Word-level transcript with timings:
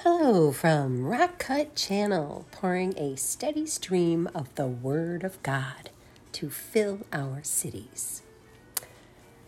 Hello 0.00 0.52
from 0.52 1.06
Rock 1.06 1.38
Cut 1.38 1.74
Channel, 1.74 2.44
pouring 2.52 2.92
a 2.98 3.16
steady 3.16 3.64
stream 3.64 4.28
of 4.34 4.54
the 4.54 4.66
Word 4.66 5.24
of 5.24 5.42
God 5.42 5.88
to 6.32 6.50
fill 6.50 7.00
our 7.14 7.42
cities. 7.42 8.20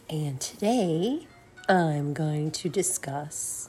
And 0.08 0.40
today 0.40 1.26
I'm 1.68 2.14
going 2.14 2.50
to 2.52 2.70
discuss 2.70 3.68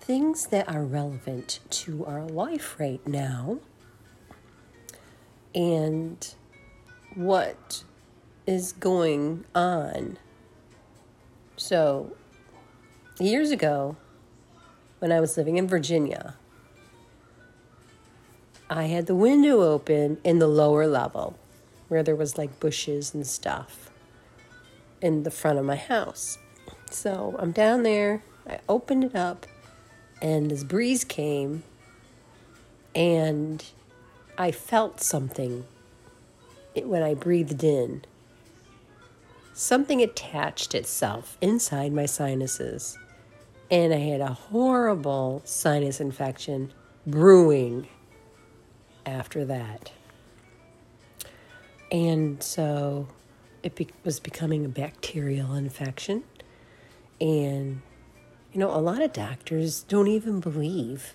things 0.00 0.48
that 0.48 0.68
are 0.68 0.82
relevant 0.82 1.60
to 1.70 2.04
our 2.06 2.24
life 2.24 2.74
right 2.80 3.06
now 3.06 3.60
and 5.54 6.34
what 7.14 7.84
is 8.48 8.72
going 8.72 9.44
on. 9.54 10.18
So, 11.56 12.16
years 13.20 13.52
ago, 13.52 13.96
when 15.04 15.12
I 15.12 15.20
was 15.20 15.36
living 15.36 15.58
in 15.58 15.68
Virginia, 15.68 16.34
I 18.70 18.84
had 18.84 19.04
the 19.04 19.14
window 19.14 19.60
open 19.60 20.16
in 20.24 20.38
the 20.38 20.46
lower 20.46 20.86
level 20.86 21.38
where 21.88 22.02
there 22.02 22.16
was 22.16 22.38
like 22.38 22.58
bushes 22.58 23.12
and 23.12 23.26
stuff 23.26 23.90
in 25.02 25.24
the 25.24 25.30
front 25.30 25.58
of 25.58 25.66
my 25.66 25.76
house. 25.76 26.38
So 26.90 27.36
I'm 27.38 27.52
down 27.52 27.82
there, 27.82 28.22
I 28.48 28.60
opened 28.66 29.04
it 29.04 29.14
up, 29.14 29.44
and 30.22 30.50
this 30.50 30.64
breeze 30.64 31.04
came, 31.04 31.64
and 32.94 33.62
I 34.38 34.52
felt 34.52 35.02
something 35.02 35.66
when 36.82 37.02
I 37.02 37.12
breathed 37.12 37.62
in. 37.62 38.06
Something 39.52 40.00
attached 40.00 40.74
itself 40.74 41.36
inside 41.42 41.92
my 41.92 42.06
sinuses, 42.06 42.96
and 43.70 43.92
I 43.92 43.98
had 43.98 44.20
a 44.20 44.32
horrible 44.32 45.42
sinus 45.44 46.00
infection 46.00 46.72
brewing 47.06 47.88
after 49.06 49.44
that. 49.44 49.92
And 51.90 52.42
so 52.42 53.08
it 53.62 53.74
be- 53.74 53.88
was 54.04 54.20
becoming 54.20 54.64
a 54.64 54.68
bacterial 54.68 55.54
infection. 55.54 56.24
And, 57.20 57.82
you 58.52 58.60
know, 58.60 58.70
a 58.70 58.80
lot 58.80 59.02
of 59.02 59.12
doctors 59.12 59.82
don't 59.82 60.08
even 60.08 60.40
believe 60.40 61.14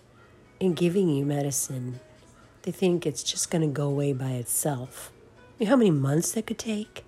in 0.60 0.74
giving 0.74 1.10
you 1.10 1.26
medicine. 1.26 2.00
They 2.64 2.72
think 2.72 3.06
it's 3.06 3.24
just 3.24 3.52
going 3.52 3.62
to 3.62 3.68
go 3.68 3.88
away 3.88 4.14
by 4.14 4.32
itself. 4.32 5.12
You 5.58 5.66
know 5.66 5.72
how 5.72 5.76
many 5.76 5.92
months 5.92 6.32
that 6.34 6.48
could 6.48 6.58
take? 6.58 7.04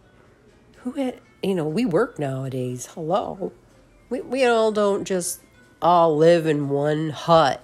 Who 0.77 0.91
had, 0.91 1.19
you 1.41 1.55
know, 1.55 1.67
we 1.67 1.85
work 1.85 2.19
nowadays. 2.19 2.87
Hello. 2.93 3.51
We, 4.11 4.19
we 4.19 4.45
all 4.45 4.73
don't 4.73 5.05
just 5.05 5.39
all 5.81 6.17
live 6.17 6.45
in 6.45 6.67
one 6.67 7.11
hut, 7.11 7.63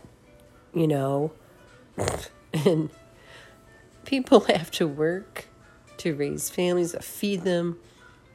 you 0.73 0.87
know. 0.87 1.33
and 2.53 2.89
people 4.05 4.39
have 4.47 4.71
to 4.71 4.87
work 4.87 5.45
to 5.97 6.15
raise 6.15 6.49
families, 6.49 6.93
to 6.93 7.01
feed 7.01 7.43
them. 7.43 7.77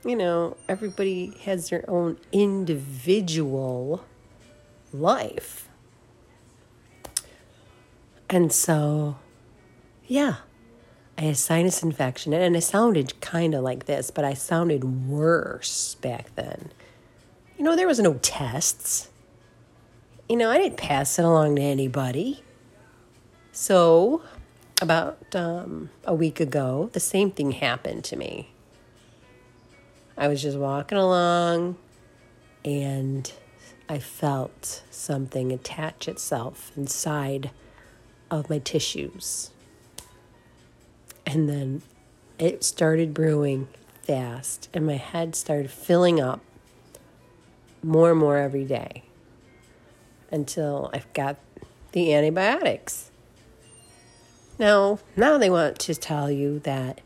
You 0.05 0.17
know, 0.17 0.59
everybody 0.69 1.39
has 1.45 1.71
their 1.71 1.89
own 1.89 2.19
individual 2.33 4.05
life. 4.93 5.71
And 8.29 8.53
so, 8.53 9.17
yeah, 10.07 10.37
I 11.17 11.23
had 11.23 11.37
sinus 11.39 11.83
infection, 11.83 12.33
and 12.35 12.57
I 12.57 12.61
sounded 12.61 13.21
kind 13.21 13.55
of 13.55 13.63
like 13.63 13.87
this, 13.87 14.11
but 14.11 14.25
I 14.25 14.35
sounded 14.35 15.09
worse 15.09 15.95
back 15.95 16.35
then. 16.35 16.73
You 17.63 17.69
know, 17.69 17.77
there 17.77 17.87
was 17.87 18.01
no 18.01 18.15
tests. 18.15 19.09
You 20.29 20.35
know, 20.35 20.51
I 20.51 20.59
didn't 20.59 20.79
pass 20.79 21.17
it 21.17 21.25
along 21.25 21.55
to 21.55 21.63
anybody. 21.63 22.43
So, 23.53 24.25
about 24.81 25.33
um, 25.37 25.91
a 26.05 26.13
week 26.13 26.41
ago, 26.41 26.91
the 26.93 26.99
same 26.99 27.31
thing 27.31 27.53
happened 27.53 28.03
to 28.07 28.17
me. 28.17 28.51
I 30.19 30.27
was 30.27 30.43
just 30.43 30.59
walking 30.59 30.99
along 30.99 31.77
and 32.65 33.33
I 33.89 34.01
felt 34.01 34.83
something 34.91 35.53
attach 35.53 36.09
itself 36.09 36.73
inside 36.77 37.53
of 38.29 38.51
my 38.51 38.59
tissues. 38.59 39.53
And 41.25 41.49
then 41.49 41.83
it 42.41 42.65
started 42.65 43.15
brewing 43.15 43.69
fast, 44.03 44.69
and 44.75 44.85
my 44.85 44.97
head 44.97 45.37
started 45.37 45.71
filling 45.71 46.21
up 46.21 46.41
more 47.83 48.11
and 48.11 48.21
more 48.21 48.37
every 48.37 48.65
day 48.65 49.03
until 50.31 50.91
I've 50.93 51.13
got 51.13 51.37
the 51.93 52.15
antibiotics. 52.15 53.11
Now, 54.59 54.99
now 55.17 55.39
they 55.39 55.51
want 55.51 55.79
to 55.81 55.95
tell 55.95 56.31
you 56.31 56.59
that 56.61 57.01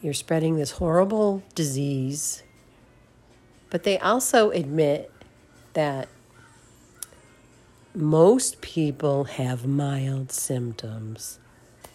you're 0.00 0.14
spreading 0.14 0.56
this 0.56 0.72
horrible 0.72 1.42
disease, 1.54 2.42
but 3.70 3.84
they 3.84 3.98
also 3.98 4.50
admit 4.50 5.10
that 5.74 6.08
most 7.94 8.60
people 8.60 9.24
have 9.24 9.66
mild 9.66 10.32
symptoms. 10.32 11.38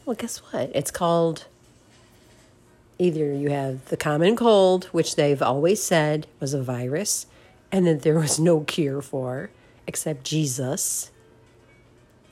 Well, 0.05 0.15
guess 0.15 0.37
what? 0.37 0.71
It's 0.73 0.91
called 0.91 1.47
either 2.99 3.33
you 3.33 3.49
have 3.49 3.85
the 3.85 3.97
common 3.97 4.35
cold, 4.35 4.85
which 4.85 5.15
they've 5.15 5.41
always 5.41 5.81
said 5.81 6.27
was 6.39 6.53
a 6.53 6.61
virus 6.61 7.25
and 7.71 7.85
that 7.87 8.01
there 8.01 8.19
was 8.19 8.39
no 8.39 8.61
cure 8.61 9.01
for 9.01 9.49
except 9.87 10.25
Jesus, 10.25 11.11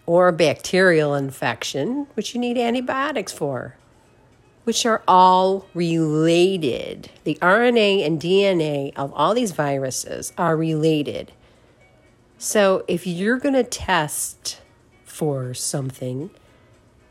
or 0.06 0.28
a 0.28 0.34
bacterial 0.34 1.16
infection, 1.16 2.06
which 2.13 2.35
you 2.35 2.40
need 2.40 2.57
antibiotics 2.57 3.31
for, 3.31 3.75
which 4.66 4.85
are 4.85 5.01
all 5.07 5.66
related. 5.73 7.09
The 7.23 7.40
RNA 7.41 8.06
and 8.06 8.22
DNA 8.22 8.94
of 8.96 9.12
all 9.13 9.34
these 9.34 9.51
viruses 9.51 10.34
are 10.38 10.56
related. 10.56 11.31
So 12.38 12.84
if 12.88 13.07
you're 13.07 13.40
going 13.40 13.56
to 13.56 13.63
test 13.63 14.62
for 15.06 15.53
something 15.53 16.29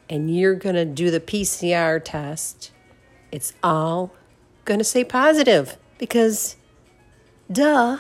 and 0.09 0.37
you're 0.37 0.55
going 0.55 0.75
to 0.77 0.85
do 0.85 1.11
the 1.11 1.21
PCR 1.21 2.01
test, 2.05 2.71
it's 3.33 3.55
all 3.63 4.13
going 4.65 4.79
to 4.79 4.85
say 4.85 5.03
positive 5.03 5.79
because, 5.99 6.57
duh, 7.51 7.99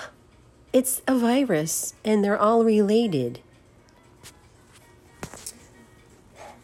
it's 0.75 1.01
a 1.07 1.17
virus 1.17 1.95
and 2.05 2.25
they're 2.25 2.39
all 2.39 2.65
related. 2.65 3.39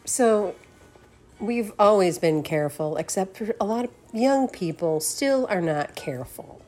So 0.05 0.57
we've 1.39 1.73
always 1.79 2.19
been 2.19 2.43
careful, 2.43 2.97
except 2.97 3.37
for 3.37 3.55
a 3.61 3.65
lot 3.65 3.85
of 3.85 3.91
young 4.13 4.49
people 4.49 4.99
still 4.99 5.47
are 5.49 5.61
not 5.61 5.95
careful. 5.95 6.61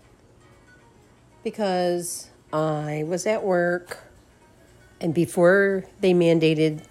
Because 1.42 2.30
I 2.52 3.02
was 3.04 3.26
at 3.26 3.42
work, 3.42 3.98
and 5.00 5.12
before 5.12 5.84
they 6.00 6.14
mandated 6.14 6.84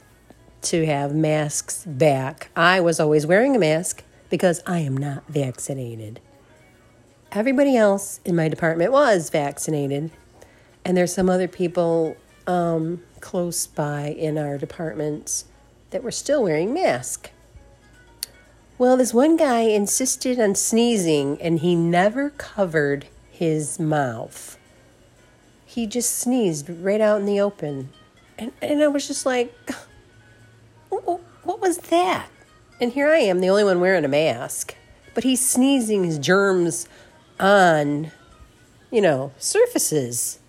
to 0.63 0.85
have 0.85 1.15
masks 1.15 1.85
back, 1.85 2.49
I 2.57 2.81
was 2.81 2.99
always 2.99 3.25
wearing 3.25 3.55
a 3.55 3.59
mask 3.59 4.03
because 4.29 4.61
I 4.67 4.79
am 4.79 4.97
not 4.97 5.25
vaccinated. 5.29 6.19
Everybody 7.31 7.77
else 7.77 8.19
in 8.25 8.35
my 8.35 8.49
department 8.49 8.91
was 8.91 9.29
vaccinated, 9.29 10.11
and 10.83 10.97
there's 10.97 11.13
some 11.13 11.29
other 11.29 11.47
people 11.47 12.17
um, 12.47 13.01
close 13.19 13.67
by 13.67 14.07
in 14.07 14.37
our 14.37 14.57
departments 14.57 15.45
that 15.91 16.03
were 16.03 16.11
still 16.11 16.43
wearing 16.43 16.73
masks. 16.73 17.29
Well, 18.77 18.97
this 18.97 19.13
one 19.13 19.37
guy 19.37 19.59
insisted 19.59 20.39
on 20.39 20.55
sneezing 20.55 21.39
and 21.39 21.59
he 21.59 21.75
never 21.75 22.31
covered 22.31 23.05
his 23.29 23.79
mouth. 23.79 24.57
He 25.65 25.85
just 25.85 26.17
sneezed 26.17 26.67
right 26.67 26.99
out 26.99 27.19
in 27.19 27.27
the 27.27 27.39
open. 27.39 27.89
And, 28.39 28.51
and 28.59 28.81
I 28.81 28.87
was 28.87 29.07
just 29.07 29.25
like, 29.25 29.53
what 30.89 31.61
was 31.61 31.77
that? 31.77 32.27
And 32.79 32.91
here 32.93 33.09
I 33.09 33.19
am, 33.19 33.39
the 33.39 33.49
only 33.49 33.63
one 33.63 33.79
wearing 33.79 34.03
a 34.03 34.07
mask. 34.07 34.75
But 35.13 35.23
he's 35.23 35.47
sneezing 35.47 36.03
his 36.03 36.17
germs 36.17 36.87
on, 37.39 38.11
you 38.89 39.01
know, 39.01 39.31
surfaces. 39.37 40.39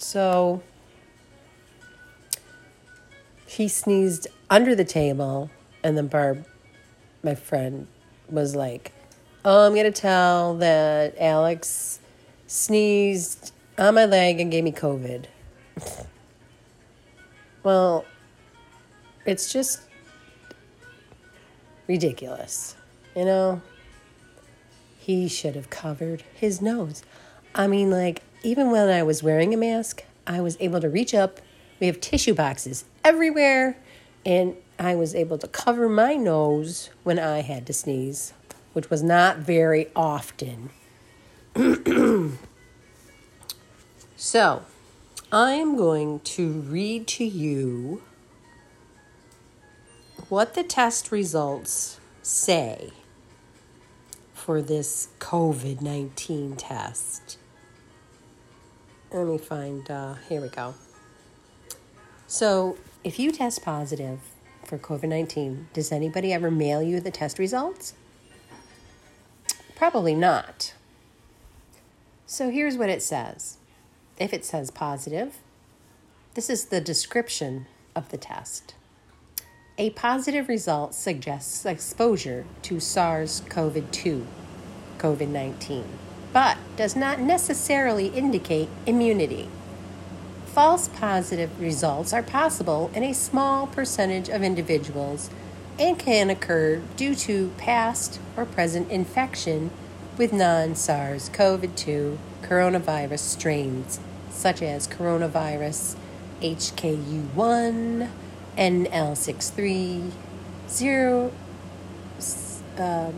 So 0.00 0.62
he 3.46 3.68
sneezed 3.68 4.28
under 4.50 4.74
the 4.74 4.84
table, 4.84 5.50
and 5.82 5.96
then 5.96 6.06
Barb, 6.06 6.46
my 7.22 7.34
friend, 7.34 7.86
was 8.28 8.54
like, 8.54 8.92
Oh, 9.44 9.66
I'm 9.66 9.72
going 9.72 9.84
to 9.84 9.92
tell 9.92 10.54
that 10.56 11.14
Alex 11.18 12.00
sneezed 12.46 13.52
on 13.78 13.94
my 13.94 14.04
leg 14.04 14.40
and 14.40 14.50
gave 14.50 14.64
me 14.64 14.72
COVID. 14.72 15.26
well, 17.62 18.04
it's 19.24 19.52
just 19.52 19.80
ridiculous. 21.86 22.76
You 23.16 23.24
know, 23.24 23.62
he 24.98 25.28
should 25.28 25.54
have 25.54 25.70
covered 25.70 26.22
his 26.34 26.60
nose. 26.60 27.02
I 27.54 27.66
mean, 27.66 27.90
like, 27.90 28.22
even 28.42 28.70
when 28.70 28.88
I 28.88 29.02
was 29.02 29.22
wearing 29.22 29.52
a 29.52 29.56
mask, 29.56 30.04
I 30.26 30.40
was 30.40 30.56
able 30.60 30.80
to 30.80 30.88
reach 30.88 31.14
up 31.14 31.40
We 31.80 31.86
have 31.86 32.00
tissue 32.00 32.34
boxes 32.34 32.84
everywhere, 33.04 33.76
and 34.26 34.56
I 34.78 34.96
was 34.96 35.14
able 35.14 35.38
to 35.38 35.48
cover 35.48 35.88
my 35.88 36.14
nose 36.14 36.90
when 37.04 37.18
I 37.18 37.42
had 37.42 37.66
to 37.66 37.72
sneeze, 37.72 38.32
which 38.72 38.90
was 38.90 39.02
not 39.02 39.38
very 39.38 39.88
often. 39.94 40.70
so, 44.16 44.62
I'm 45.30 45.76
going 45.76 46.20
to 46.20 46.50
read 46.50 47.06
to 47.08 47.24
you 47.24 48.02
what 50.28 50.54
the 50.54 50.62
test 50.62 51.12
results 51.12 52.00
say 52.22 52.90
for 54.34 54.60
this 54.60 55.08
COVID 55.20 55.80
19 55.80 56.56
test. 56.56 57.38
Let 59.10 59.26
me 59.26 59.38
find, 59.38 59.90
uh, 59.90 60.14
here 60.28 60.42
we 60.42 60.48
go. 60.48 60.74
So, 62.26 62.76
if 63.02 63.18
you 63.18 63.32
test 63.32 63.62
positive 63.62 64.20
for 64.64 64.76
COVID 64.76 65.08
19, 65.08 65.68
does 65.72 65.90
anybody 65.90 66.30
ever 66.30 66.50
mail 66.50 66.82
you 66.82 67.00
the 67.00 67.10
test 67.10 67.38
results? 67.38 67.94
Probably 69.74 70.14
not. 70.14 70.74
So, 72.26 72.50
here's 72.50 72.76
what 72.76 72.90
it 72.90 73.02
says. 73.02 73.56
If 74.18 74.34
it 74.34 74.44
says 74.44 74.70
positive, 74.70 75.38
this 76.34 76.50
is 76.50 76.66
the 76.66 76.80
description 76.80 77.66
of 77.96 78.10
the 78.10 78.18
test. 78.18 78.74
A 79.78 79.90
positive 79.90 80.48
result 80.48 80.94
suggests 80.94 81.64
exposure 81.64 82.44
to 82.62 82.78
SARS 82.78 83.42
CoV 83.48 83.90
2, 83.90 84.26
COVID 84.98 85.28
19, 85.28 85.84
but 86.38 86.56
does 86.76 86.94
not 86.94 87.18
necessarily 87.18 88.06
indicate 88.06 88.68
immunity. 88.86 89.48
False 90.46 90.86
positive 90.86 91.50
results 91.60 92.12
are 92.12 92.22
possible 92.22 92.92
in 92.94 93.02
a 93.02 93.12
small 93.12 93.66
percentage 93.66 94.28
of 94.28 94.40
individuals 94.44 95.30
and 95.80 95.98
can 95.98 96.30
occur 96.30 96.80
due 96.96 97.16
to 97.16 97.50
past 97.58 98.20
or 98.36 98.44
present 98.44 98.88
infection 98.88 99.72
with 100.16 100.32
non 100.32 100.76
SARS 100.76 101.28
CoV 101.30 101.74
2 101.74 102.16
coronavirus 102.42 103.18
strains, 103.18 103.98
such 104.30 104.62
as 104.62 104.86
coronavirus 104.86 105.96
HKU1 106.40 108.08
NL63, 108.56 110.10
0, 110.68 111.32
uh, 112.78 113.10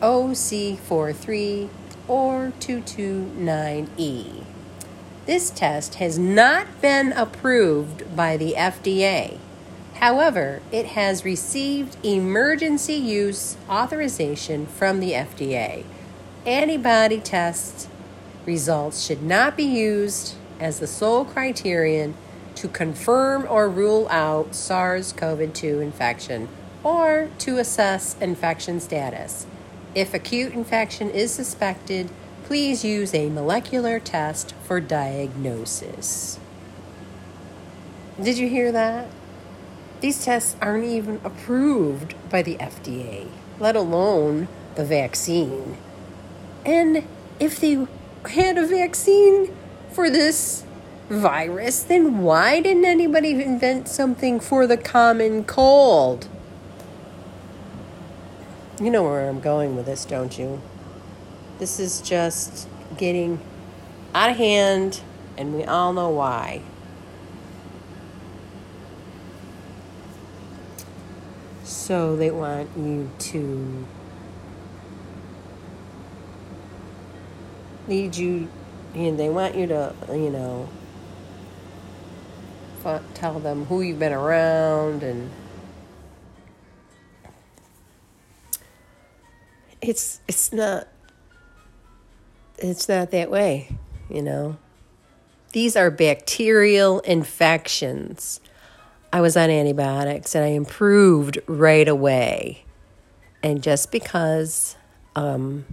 OC43, 0.00 1.68
or 2.08 2.52
229E. 2.60 4.44
This 5.26 5.50
test 5.50 5.94
has 5.96 6.18
not 6.18 6.80
been 6.82 7.12
approved 7.12 8.14
by 8.14 8.36
the 8.36 8.54
FDA. 8.56 9.38
However, 9.94 10.60
it 10.70 10.86
has 10.86 11.24
received 11.24 11.96
emergency 12.04 12.94
use 12.94 13.56
authorization 13.70 14.66
from 14.66 15.00
the 15.00 15.12
FDA. 15.12 15.84
Antibody 16.44 17.20
test 17.20 17.88
results 18.44 19.06
should 19.06 19.22
not 19.22 19.56
be 19.56 19.64
used 19.64 20.34
as 20.60 20.78
the 20.78 20.86
sole 20.86 21.24
criterion 21.24 22.14
to 22.56 22.68
confirm 22.68 23.46
or 23.48 23.68
rule 23.68 24.06
out 24.10 24.54
SARS 24.54 25.12
CoV 25.12 25.52
2 25.52 25.80
infection 25.80 26.48
or 26.82 27.30
to 27.38 27.58
assess 27.58 28.16
infection 28.20 28.80
status. 28.80 29.46
If 29.94 30.12
acute 30.12 30.52
infection 30.52 31.10
is 31.10 31.32
suspected, 31.32 32.10
please 32.44 32.84
use 32.84 33.14
a 33.14 33.30
molecular 33.30 34.00
test 34.00 34.52
for 34.64 34.80
diagnosis. 34.80 36.38
Did 38.20 38.38
you 38.38 38.48
hear 38.48 38.72
that? 38.72 39.06
These 40.00 40.24
tests 40.24 40.56
aren't 40.60 40.84
even 40.84 41.20
approved 41.24 42.14
by 42.28 42.42
the 42.42 42.56
FDA, 42.56 43.28
let 43.60 43.76
alone 43.76 44.48
the 44.74 44.84
vaccine. 44.84 45.76
And 46.66 47.06
if 47.38 47.60
they 47.60 47.86
had 48.30 48.58
a 48.58 48.66
vaccine 48.66 49.54
for 49.92 50.10
this 50.10 50.64
virus, 51.08 51.82
then 51.82 52.18
why 52.22 52.60
didn't 52.60 52.84
anybody 52.84 53.42
invent 53.42 53.88
something 53.88 54.40
for 54.40 54.66
the 54.66 54.76
common 54.76 55.44
cold? 55.44 56.28
You 58.80 58.90
know 58.90 59.04
where 59.04 59.28
I'm 59.28 59.38
going 59.38 59.76
with 59.76 59.86
this, 59.86 60.04
don't 60.04 60.36
you? 60.36 60.60
This 61.60 61.78
is 61.78 62.00
just 62.00 62.68
getting 62.98 63.38
out 64.12 64.30
of 64.30 64.36
hand, 64.36 65.00
and 65.38 65.54
we 65.54 65.62
all 65.62 65.92
know 65.92 66.10
why. 66.10 66.60
So 71.62 72.16
they 72.16 72.32
want 72.32 72.68
you 72.76 73.10
to 73.16 73.86
need 77.86 78.16
you, 78.16 78.48
and 78.92 79.16
they 79.16 79.28
want 79.28 79.54
you 79.54 79.68
to, 79.68 79.94
you 80.08 80.30
know, 80.30 80.68
tell 83.14 83.38
them 83.38 83.66
who 83.66 83.82
you've 83.82 84.00
been 84.00 84.12
around 84.12 85.04
and 85.04 85.30
it's 89.88 90.20
it's 90.26 90.52
not 90.52 90.88
it's 92.58 92.88
not 92.88 93.10
that 93.10 93.30
way, 93.30 93.76
you 94.08 94.22
know. 94.22 94.56
These 95.52 95.76
are 95.76 95.90
bacterial 95.90 97.00
infections. 97.00 98.40
I 99.12 99.20
was 99.20 99.36
on 99.36 99.50
antibiotics 99.50 100.34
and 100.34 100.44
I 100.44 100.48
improved 100.48 101.38
right 101.46 101.86
away. 101.86 102.64
And 103.42 103.62
just 103.62 103.92
because 103.92 104.76
um, 105.14 105.64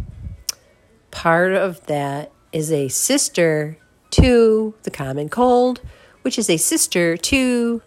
part 1.09 1.53
of 1.53 1.83
that 1.87 2.31
is 2.51 2.71
a 2.71 2.89
sister 2.89 3.77
to 4.11 4.75
the 4.83 4.91
common 4.91 5.29
cold, 5.29 5.81
which 6.21 6.37
is 6.37 6.49
a 6.49 6.57
sister 6.57 7.17
to 7.17 7.81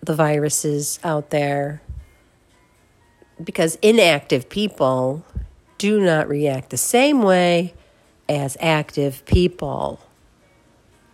the 0.00 0.14
viruses 0.14 1.00
out 1.02 1.30
there. 1.30 1.82
Because 3.42 3.76
inactive 3.82 4.48
people 4.48 5.24
do 5.82 6.00
not 6.00 6.28
react 6.28 6.70
the 6.70 6.76
same 6.76 7.22
way 7.22 7.74
as 8.28 8.56
active 8.60 9.24
people 9.26 10.00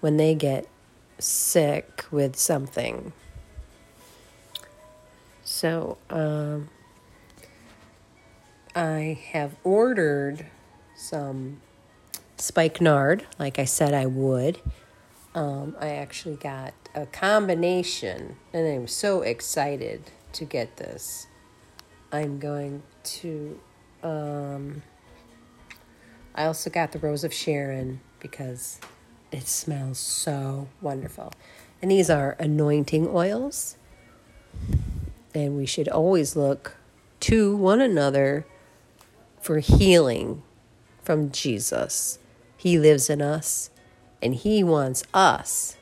when 0.00 0.16
they 0.16 0.34
get 0.34 0.68
sick 1.18 2.04
with 2.10 2.36
something. 2.36 3.12
So, 5.42 5.96
um, 6.10 6.68
I 8.74 9.18
have 9.32 9.56
ordered 9.64 10.46
some 10.94 11.60
spikenard, 12.36 13.26
like 13.38 13.58
I 13.58 13.64
said 13.64 13.94
I 13.94 14.06
would 14.06 14.60
um, 15.34 15.76
I 15.78 15.90
actually 15.90 16.36
got 16.36 16.74
a 16.94 17.06
combination, 17.06 18.36
and 18.52 18.66
I'm 18.66 18.86
so 18.88 19.22
excited 19.22 20.10
to 20.32 20.44
get 20.44 20.78
this. 20.78 21.26
I'm 22.10 22.38
going 22.38 22.82
to. 23.04 23.60
Um, 24.02 24.82
I 26.34 26.44
also 26.44 26.70
got 26.70 26.92
the 26.92 26.98
Rose 26.98 27.24
of 27.24 27.34
Sharon 27.34 28.00
because 28.20 28.80
it 29.32 29.48
smells 29.48 29.98
so 29.98 30.68
wonderful. 30.80 31.32
And 31.82 31.90
these 31.90 32.10
are 32.10 32.36
anointing 32.38 33.08
oils. 33.08 33.76
And 35.34 35.56
we 35.56 35.66
should 35.66 35.88
always 35.88 36.36
look 36.36 36.76
to 37.20 37.56
one 37.56 37.80
another 37.80 38.46
for 39.40 39.58
healing 39.58 40.42
from 41.02 41.30
Jesus. 41.30 42.18
He 42.56 42.78
lives 42.78 43.10
in 43.10 43.20
us 43.20 43.70
and 44.22 44.34
He 44.34 44.62
wants 44.64 45.04
us 45.12 45.76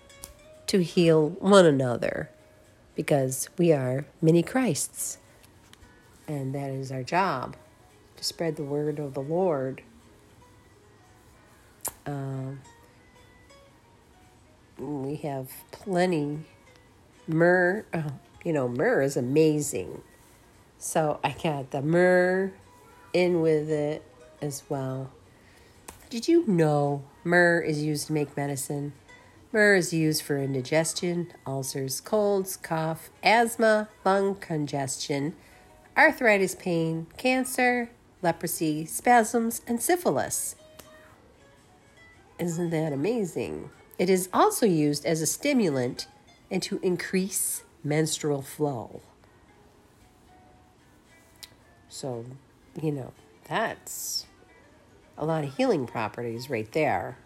to 0.67 0.83
heal 0.83 1.31
one 1.39 1.65
another 1.65 2.31
because 2.95 3.49
we 3.59 3.73
are 3.73 4.07
many 4.21 4.43
Christs. 4.43 5.19
And 6.27 6.55
that 6.55 6.71
is 6.71 6.91
our 6.91 7.03
job 7.03 7.57
to 8.17 8.25
spread 8.25 8.57
the 8.57 8.63
word 8.63 8.99
of 8.99 9.15
the 9.15 9.21
Lord. 9.21 9.83
Um, 12.05 12.61
we 14.79 15.17
have 15.17 15.51
plenty. 15.73 16.41
Myrrh, 17.27 17.85
oh, 17.93 18.13
you 18.45 18.53
know, 18.53 18.69
myrrh 18.69 19.03
is 19.03 19.17
amazing. 19.17 20.03
So 20.79 21.19
I 21.25 21.35
got 21.43 21.71
the 21.71 21.83
myrrh 21.83 22.53
in 23.13 23.41
with 23.41 23.71
it 23.71 24.05
as 24.41 24.63
well. 24.69 25.11
Did 26.11 26.29
you 26.29 26.45
know 26.47 27.03
myrrh 27.25 27.61
is 27.61 27.83
used 27.83 28.07
to 28.09 28.13
make 28.13 28.37
medicine? 28.37 28.93
Myrrh 29.53 29.77
is 29.77 29.93
used 29.93 30.23
for 30.23 30.39
indigestion, 30.39 31.33
ulcers, 31.47 32.01
colds, 32.01 32.57
cough, 32.57 33.11
asthma, 33.23 33.89
lung 34.05 34.35
congestion, 34.35 35.35
arthritis 35.97 36.55
pain, 36.55 37.07
cancer, 37.17 37.91
leprosy, 38.23 38.85
spasms, 38.87 39.63
and 39.67 39.81
syphilis. 39.81 40.57
Isn't 42.39 42.71
that 42.71 42.93
amazing? 42.93 43.71
It 43.99 44.11
is 44.11 44.29
also 44.33 44.67
used 44.67 45.07
as 45.07 45.23
a 45.23 45.27
stimulant 45.27 46.07
and 46.51 46.63
to 46.63 46.79
increase 46.83 47.63
menstrual 47.83 48.43
flow. 48.43 49.01
So, 51.89 52.27
you 52.81 52.93
know, 52.93 53.13
that's 53.49 54.27
a 55.17 55.25
lot 55.25 55.45
of 55.45 55.57
healing 55.57 55.87
properties 55.87 56.51
right 56.51 56.71
there. 56.73 57.17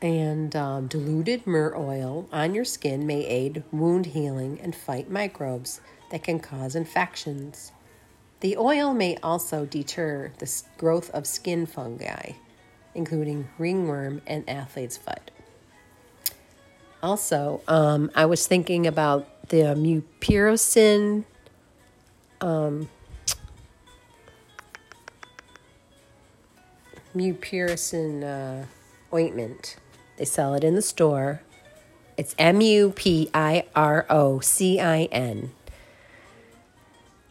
And 0.00 0.54
um, 0.54 0.86
diluted 0.86 1.46
myrrh 1.46 1.74
oil 1.76 2.28
on 2.30 2.54
your 2.54 2.64
skin 2.64 3.06
may 3.06 3.24
aid 3.24 3.64
wound 3.72 4.06
healing 4.06 4.60
and 4.60 4.76
fight 4.76 5.10
microbes 5.10 5.80
that 6.10 6.22
can 6.22 6.38
cause 6.38 6.76
infections. 6.76 7.72
The 8.40 8.56
oil 8.56 8.92
may 8.92 9.16
also 9.22 9.64
deter 9.64 10.32
the 10.38 10.62
growth 10.76 11.10
of 11.10 11.26
skin 11.26 11.66
fungi, 11.66 12.32
including 12.94 13.48
ringworm 13.58 14.20
and 14.26 14.48
athlete's 14.48 14.96
foot. 14.96 15.30
Also, 17.02 17.62
um, 17.68 18.10
I 18.14 18.26
was 18.26 18.46
thinking 18.46 18.86
about 18.86 19.48
the 19.48 19.74
mupirocin 19.74 21.24
um, 22.40 22.88
mupirocin 27.14 28.22
uh, 28.24 28.66
ointment. 29.14 29.76
They 30.16 30.24
sell 30.24 30.54
it 30.54 30.64
in 30.64 30.74
the 30.74 30.82
store. 30.82 31.42
It's 32.16 32.34
M 32.38 32.60
U 32.60 32.90
P 32.90 33.30
I 33.34 33.64
R 33.74 34.06
O 34.08 34.40
C 34.40 34.80
I 34.80 35.04
N. 35.04 35.52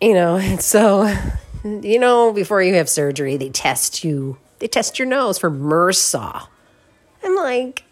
You 0.03 0.13
know, 0.13 0.57
so, 0.59 1.15
you 1.63 1.97
know, 1.97 2.33
before 2.33 2.61
you 2.61 2.73
have 2.73 2.89
surgery, 2.89 3.37
they 3.37 3.49
test 3.49 4.03
you. 4.03 4.37
They 4.59 4.67
test 4.67 4.99
your 4.99 5.07
nose 5.07 5.37
for 5.37 5.49
MRSA. 5.49 6.47
I'm 7.23 7.35
like, 7.37 7.85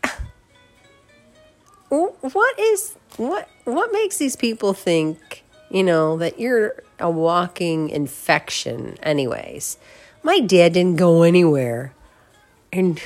what 1.88 2.60
is 2.60 2.96
what? 3.15 3.48
What 3.63 3.94
makes 3.94 4.18
these 4.18 4.36
people 4.36 4.74
think? 4.74 5.44
You 5.70 5.84
know 5.84 6.18
that 6.18 6.38
you're 6.38 6.84
a 7.00 7.10
walking 7.10 7.89
infection, 7.89 8.98
anyways. 9.01 9.77
My 10.22 10.41
dad 10.41 10.74
didn't 10.74 10.98
go 10.98 11.24
anywhere, 11.24 11.94
and 12.74 13.01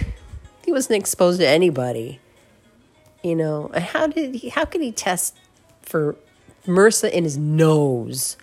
he 0.65 0.71
wasn't 0.71 0.97
exposed 0.97 1.39
to 1.41 1.47
anybody. 1.47 2.19
You 3.24 3.35
know, 3.35 3.69
how 3.75 4.07
did 4.07 4.33
he? 4.33 4.50
How 4.50 4.65
could 4.65 4.81
he 4.81 4.91
test 4.91 5.35
for 5.83 6.15
MRSA 6.65 7.12
in 7.12 7.24
his 7.24 7.38
nose? 7.38 8.38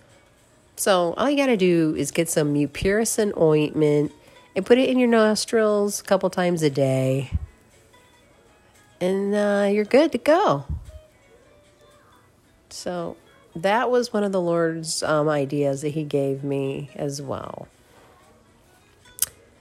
So 0.83 1.13
all 1.15 1.29
you 1.29 1.37
got 1.37 1.45
to 1.45 1.55
do 1.55 1.95
is 1.97 2.11
get 2.11 2.27
some 2.27 2.53
mupirocin 2.53 3.39
ointment 3.39 4.11
and 4.53 4.65
put 4.65 4.77
it 4.77 4.89
in 4.89 4.99
your 4.99 5.07
nostrils 5.07 6.01
a 6.01 6.03
couple 6.03 6.29
times 6.29 6.61
a 6.61 6.69
day, 6.69 7.31
and 8.99 9.33
uh, 9.33 9.69
you're 9.71 9.85
good 9.85 10.11
to 10.11 10.17
go. 10.17 10.65
So 12.69 13.15
that 13.55 13.89
was 13.89 14.11
one 14.11 14.25
of 14.25 14.33
the 14.33 14.41
Lord's 14.41 15.01
um, 15.03 15.29
ideas 15.29 15.83
that 15.83 15.91
He 15.91 16.03
gave 16.03 16.43
me 16.43 16.89
as 16.95 17.21
well. 17.21 17.69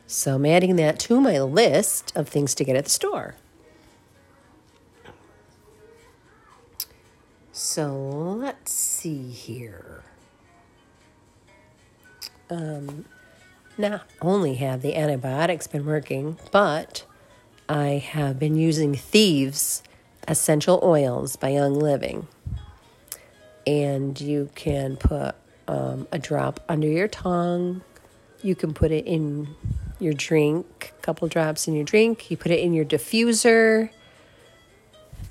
So 0.08 0.34
I'm 0.34 0.46
adding 0.46 0.74
that 0.74 0.98
to 0.98 1.20
my 1.20 1.40
list 1.40 2.12
of 2.16 2.28
things 2.28 2.52
to 2.56 2.64
get 2.64 2.74
at 2.74 2.82
the 2.82 2.90
store. 2.90 3.36
So 7.52 7.94
let's 8.40 8.72
see 8.72 9.30
here. 9.30 10.01
Um, 12.52 13.06
not 13.78 14.02
only 14.20 14.56
have 14.56 14.82
the 14.82 14.94
antibiotics 14.94 15.66
been 15.66 15.86
working, 15.86 16.38
but 16.50 17.06
I 17.66 17.92
have 17.92 18.38
been 18.38 18.56
using 18.56 18.94
Thieves 18.94 19.82
essential 20.28 20.78
oils 20.82 21.36
by 21.36 21.48
Young 21.48 21.74
Living. 21.74 22.28
And 23.66 24.20
you 24.20 24.50
can 24.54 24.96
put 24.96 25.34
um, 25.66 26.06
a 26.12 26.18
drop 26.18 26.60
under 26.68 26.86
your 26.86 27.08
tongue. 27.08 27.80
You 28.42 28.54
can 28.54 28.74
put 28.74 28.90
it 28.90 29.06
in 29.06 29.48
your 29.98 30.12
drink, 30.12 30.92
a 30.98 31.02
couple 31.02 31.26
drops 31.28 31.66
in 31.66 31.74
your 31.74 31.84
drink. 31.84 32.30
You 32.30 32.36
put 32.36 32.52
it 32.52 32.60
in 32.60 32.74
your 32.74 32.84
diffuser. 32.84 33.88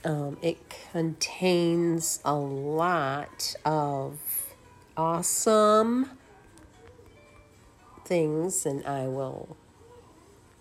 Um, 0.03 0.39
it 0.41 0.57
contains 0.91 2.19
a 2.25 2.33
lot 2.33 3.53
of 3.63 4.17
awesome 4.97 6.09
things, 8.11 8.65
and 8.65 8.85
I 8.85 9.07
will 9.07 9.55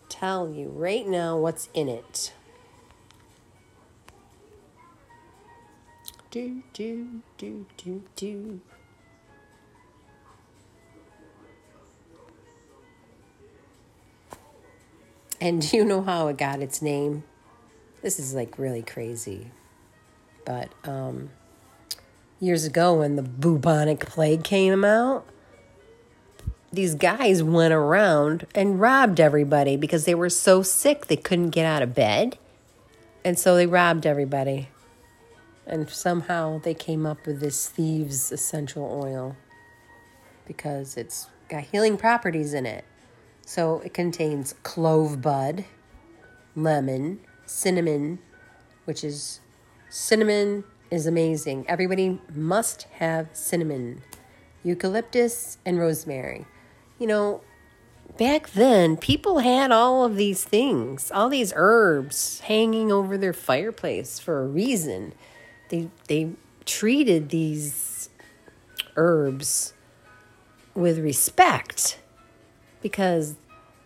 tell 0.08 0.48
you 0.48 0.68
right 0.68 1.04
now 1.04 1.36
what's 1.36 1.68
in 1.74 1.88
it. 1.88 2.32
Do, 6.30 6.62
do, 6.72 7.22
do, 7.38 7.66
do, 7.76 8.04
do. 8.14 8.60
And 15.40 15.60
do 15.68 15.76
you 15.76 15.84
know 15.84 16.02
how 16.02 16.28
it 16.28 16.38
got 16.38 16.60
its 16.60 16.80
name? 16.80 17.24
This 18.00 18.20
is 18.20 18.32
like 18.32 18.60
really 18.60 18.82
crazy. 18.82 19.50
But 20.44 20.68
um, 20.84 21.30
years 22.38 22.64
ago, 22.64 23.00
when 23.00 23.16
the 23.16 23.22
bubonic 23.22 24.06
plague 24.06 24.44
came 24.44 24.84
out, 24.84 25.26
these 26.72 26.94
guys 26.94 27.42
went 27.42 27.74
around 27.74 28.46
and 28.54 28.80
robbed 28.80 29.18
everybody 29.18 29.76
because 29.76 30.04
they 30.04 30.14
were 30.14 30.30
so 30.30 30.62
sick 30.62 31.06
they 31.06 31.16
couldn't 31.16 31.50
get 31.50 31.66
out 31.66 31.82
of 31.82 31.94
bed. 31.94 32.38
And 33.24 33.38
so 33.38 33.56
they 33.56 33.66
robbed 33.66 34.06
everybody. 34.06 34.68
And 35.66 35.88
somehow 35.88 36.60
they 36.60 36.74
came 36.74 37.06
up 37.06 37.26
with 37.26 37.40
this 37.40 37.68
thieves 37.68 38.32
essential 38.32 38.84
oil 39.02 39.36
because 40.46 40.96
it's 40.96 41.28
got 41.48 41.64
healing 41.64 41.96
properties 41.96 42.54
in 42.54 42.66
it. 42.66 42.84
So 43.44 43.80
it 43.84 43.92
contains 43.92 44.54
clove 44.62 45.20
bud, 45.20 45.64
lemon, 46.54 47.20
cinnamon, 47.46 48.20
which 48.84 49.02
is 49.02 49.40
cinnamon 49.88 50.64
is 50.90 51.06
amazing. 51.06 51.64
Everybody 51.68 52.20
must 52.32 52.84
have 52.94 53.28
cinnamon, 53.32 54.02
eucalyptus, 54.62 55.58
and 55.66 55.78
rosemary. 55.78 56.46
You 57.00 57.06
know, 57.06 57.40
back 58.18 58.50
then, 58.50 58.98
people 58.98 59.38
had 59.38 59.72
all 59.72 60.04
of 60.04 60.16
these 60.16 60.44
things, 60.44 61.10
all 61.10 61.30
these 61.30 61.50
herbs 61.56 62.40
hanging 62.40 62.92
over 62.92 63.16
their 63.16 63.32
fireplace 63.32 64.18
for 64.18 64.42
a 64.42 64.46
reason. 64.46 65.14
They 65.70 65.88
they 66.08 66.32
treated 66.66 67.30
these 67.30 68.10
herbs 68.96 69.72
with 70.74 70.98
respect 70.98 71.98
because 72.82 73.36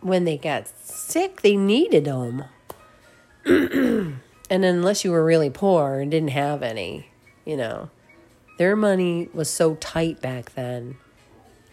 when 0.00 0.24
they 0.24 0.36
got 0.36 0.66
sick, 0.66 1.42
they 1.42 1.56
needed 1.56 2.06
them. 2.06 2.44
and 3.46 4.18
unless 4.50 5.04
you 5.04 5.12
were 5.12 5.24
really 5.24 5.50
poor 5.50 6.00
and 6.00 6.10
didn't 6.10 6.30
have 6.30 6.64
any, 6.64 7.10
you 7.44 7.56
know, 7.56 7.90
their 8.58 8.74
money 8.74 9.28
was 9.32 9.48
so 9.48 9.76
tight 9.76 10.20
back 10.20 10.54
then. 10.54 10.96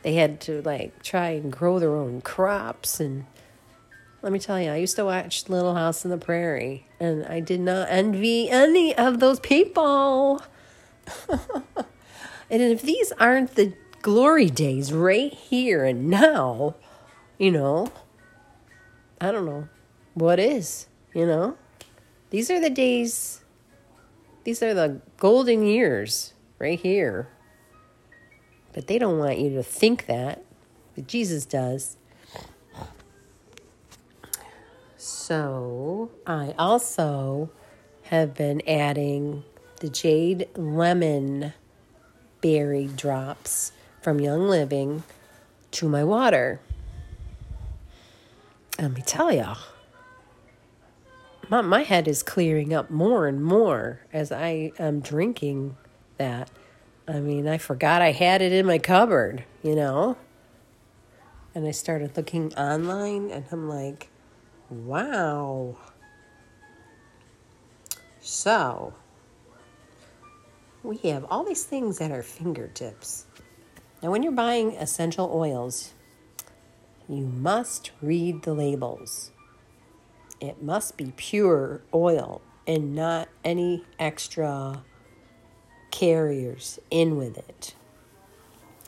They 0.04 0.16
had 0.16 0.42
to 0.42 0.62
like 0.62 1.04
try 1.04 1.30
and 1.30 1.52
grow 1.52 1.80
their 1.80 1.96
own 1.96 2.22
crops. 2.22 3.00
And 3.00 3.26
let 4.22 4.32
me 4.32 4.40
tell 4.40 4.60
you, 4.60 4.72
I 4.72 4.78
used 4.78 4.96
to 4.96 5.06
watch 5.06 5.48
Little 5.50 5.76
House 5.76 6.06
on 6.06 6.12
the 6.12 6.18
Prairie, 6.18 6.88
and 7.00 7.26
I 7.26 7.40
did 7.40 7.60
not 7.60 7.88
envy 7.90 8.50
any 8.50 8.96
of 8.96 9.20
those 9.20 9.40
people. 9.40 10.44
and 12.50 12.62
if 12.62 12.82
these 12.82 13.12
aren't 13.14 13.56
the 13.56 13.74
glory 14.02 14.50
days 14.50 14.92
right 14.92 15.34
here 15.34 15.86
and 15.86 16.10
now, 16.10 16.76
you 17.38 17.52
know, 17.52 17.92
I 19.20 19.32
don't 19.32 19.46
know 19.46 19.70
what 20.14 20.40
is, 20.40 20.88
you 21.14 21.26
know? 21.26 21.58
These 22.32 22.50
are 22.50 22.60
the 22.60 22.70
days, 22.70 23.42
these 24.44 24.64
are 24.64 24.74
the 24.74 25.02
golden 25.18 25.64
years 25.66 26.34
right 26.60 26.80
here. 26.80 27.30
But 28.74 28.88
they 28.88 28.98
don't 28.98 29.18
want 29.18 29.40
you 29.40 29.52
to 29.56 29.64
think 29.64 30.06
that, 30.06 30.44
but 30.96 31.08
Jesus 31.08 31.46
does. 31.46 31.98
So 34.98 36.12
I 36.26 36.54
also 36.58 37.50
have 38.04 38.34
been 38.34 38.62
adding 38.68 39.44
the 39.80 39.90
jade 39.90 40.48
lemon 40.56 41.54
berry 42.42 42.88
drops 42.88 43.72
from 44.02 44.20
Young 44.20 44.48
Living 44.48 45.04
to 45.72 45.88
my 45.88 46.04
water 46.04 46.60
let 48.82 48.94
me 48.96 49.02
tell 49.04 49.32
y'all, 49.32 49.60
my, 51.50 51.62
my 51.62 51.84
head 51.84 52.08
is 52.08 52.24
clearing 52.24 52.74
up 52.74 52.90
more 52.90 53.28
and 53.28 53.44
more 53.44 54.02
as 54.12 54.32
I 54.32 54.72
am 54.80 55.02
drinking 55.02 55.78
that. 56.18 56.50
I 57.08 57.20
mean, 57.20 57.48
I 57.48 57.58
forgot 57.58 58.02
I 58.02 58.12
had 58.12 58.42
it 58.42 58.52
in 58.52 58.66
my 58.66 58.78
cupboard, 58.78 59.44
you 59.64 59.76
know? 59.76 60.18
And 61.54 61.68
I 61.68 61.72
started 61.72 62.16
looking 62.16 62.54
online 62.56 63.32
and 63.32 63.46
I'm 63.52 63.68
like, 63.68 64.10
wow. 64.70 65.78
So, 68.22 68.94
we 70.84 70.98
have 71.10 71.26
all 71.30 71.44
these 71.44 71.64
things 71.64 72.00
at 72.00 72.12
our 72.12 72.24
fingertips. 72.24 73.26
Now, 74.02 74.12
when 74.12 74.24
you're 74.24 74.32
buying 74.32 74.72
essential 74.74 75.30
oils, 75.34 75.94
you 77.10 77.26
must 77.26 77.92
read 78.02 78.44
the 78.44 78.54
labels. 78.54 79.32
It 80.40 80.64
must 80.64 80.98
be 80.98 81.14
pure 81.18 81.82
oil 81.94 82.42
and 82.66 82.96
not 82.96 83.28
any 83.44 83.84
extra 84.00 84.84
carriers 85.92 86.80
in 86.90 87.18
with 87.18 87.38
it. 87.38 87.76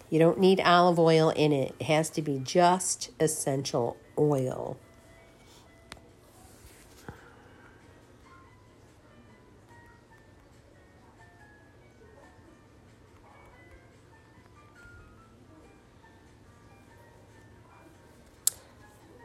You 0.09 0.19
don't 0.19 0.39
need 0.39 0.59
olive 0.59 0.99
oil 0.99 1.29
in 1.29 1.51
it, 1.51 1.75
it 1.79 1.85
has 1.85 2.09
to 2.11 2.21
be 2.21 2.39
just 2.39 3.11
essential 3.19 3.97
oil. 4.17 4.77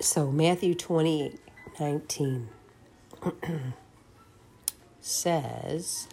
So, 0.00 0.30
Matthew 0.30 0.74
28 0.74 1.38
19 1.78 2.48
says, 5.00 6.08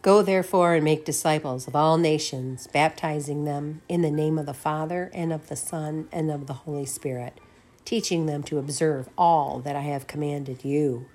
Go 0.00 0.22
therefore 0.22 0.74
and 0.74 0.84
make 0.84 1.04
disciples 1.04 1.66
of 1.66 1.74
all 1.74 1.98
nations, 1.98 2.68
baptizing 2.68 3.44
them 3.44 3.82
in 3.88 4.02
the 4.02 4.10
name 4.10 4.38
of 4.38 4.46
the 4.46 4.54
Father 4.54 5.10
and 5.12 5.32
of 5.32 5.48
the 5.48 5.56
Son 5.56 6.08
and 6.12 6.30
of 6.30 6.46
the 6.46 6.52
Holy 6.52 6.86
Spirit, 6.86 7.40
teaching 7.84 8.26
them 8.26 8.42
to 8.44 8.58
observe 8.58 9.08
all 9.18 9.58
that 9.60 9.74
I 9.74 9.80
have 9.80 10.06
commanded 10.06 10.64
you. 10.64 11.06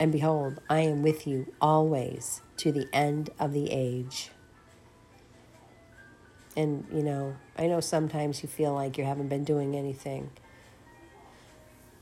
And 0.00 0.10
behold, 0.10 0.60
I 0.70 0.80
am 0.80 1.02
with 1.02 1.26
you 1.26 1.52
always 1.60 2.40
to 2.56 2.72
the 2.72 2.88
end 2.92 3.30
of 3.38 3.52
the 3.52 3.70
age. 3.70 4.30
And, 6.56 6.86
you 6.92 7.02
know, 7.02 7.36
I 7.58 7.66
know 7.66 7.80
sometimes 7.80 8.42
you 8.42 8.48
feel 8.48 8.72
like 8.72 8.96
you 8.96 9.04
haven't 9.04 9.28
been 9.28 9.44
doing 9.44 9.76
anything. 9.76 10.30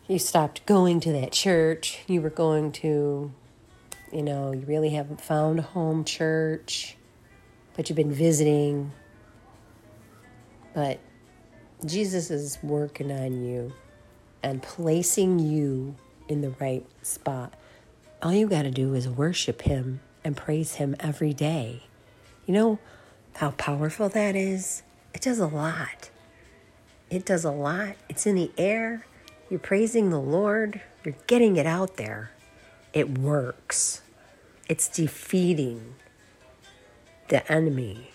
You 0.07 0.19
stopped 0.19 0.67
going 0.67 1.01
to 1.01 1.13
that 1.13 1.33
church. 1.33 2.01
You 2.07 2.21
were 2.21 2.31
going 2.31 2.71
to, 2.73 3.33
you 4.13 4.23
know, 4.23 4.53
you 4.53 4.61
really 4.67 4.91
haven't 4.91 5.21
found 5.21 5.59
a 5.59 5.63
home 5.63 6.05
church, 6.05 6.97
but 7.75 7.89
you've 7.89 7.97
been 7.97 8.13
visiting. 8.13 8.93
But 10.75 11.01
Jesus 11.85 12.31
is 12.31 12.59
working 12.63 13.11
on 13.11 13.45
you 13.45 13.73
and 14.43 14.63
placing 14.63 15.39
you 15.39 15.97
in 16.29 16.43
the 16.43 16.51
right 16.61 16.87
spot. 17.03 17.55
All 18.23 18.33
you 18.33 18.47
got 18.47 18.63
to 18.63 18.71
do 18.71 18.95
is 18.95 19.09
worship 19.09 19.63
Him 19.63 20.01
and 20.23 20.37
praise 20.37 20.75
Him 20.75 20.95
every 21.01 21.33
day. 21.33 21.83
You 22.47 22.55
know 22.55 22.79
how 23.37 23.53
powerful 23.53 24.09
that 24.11 24.37
is? 24.37 24.83
It 25.15 25.23
does 25.23 25.39
a 25.39 25.47
lot. 25.47 26.11
It 27.11 27.25
does 27.25 27.45
a 27.45 27.51
lot. 27.51 27.97
It's 28.09 28.27
in 28.27 28.37
the 28.37 28.51
air. 28.57 29.07
You're 29.51 29.59
praising 29.59 30.11
the 30.11 30.21
Lord, 30.21 30.81
you're 31.05 31.15
getting 31.27 31.57
it 31.57 31.67
out 31.67 31.97
there. 31.99 32.31
It 32.93 33.19
works. 33.19 34.03
It's 34.69 34.89
defeating 34.89 35.95
the 37.29 37.51
enemy 37.51 38.11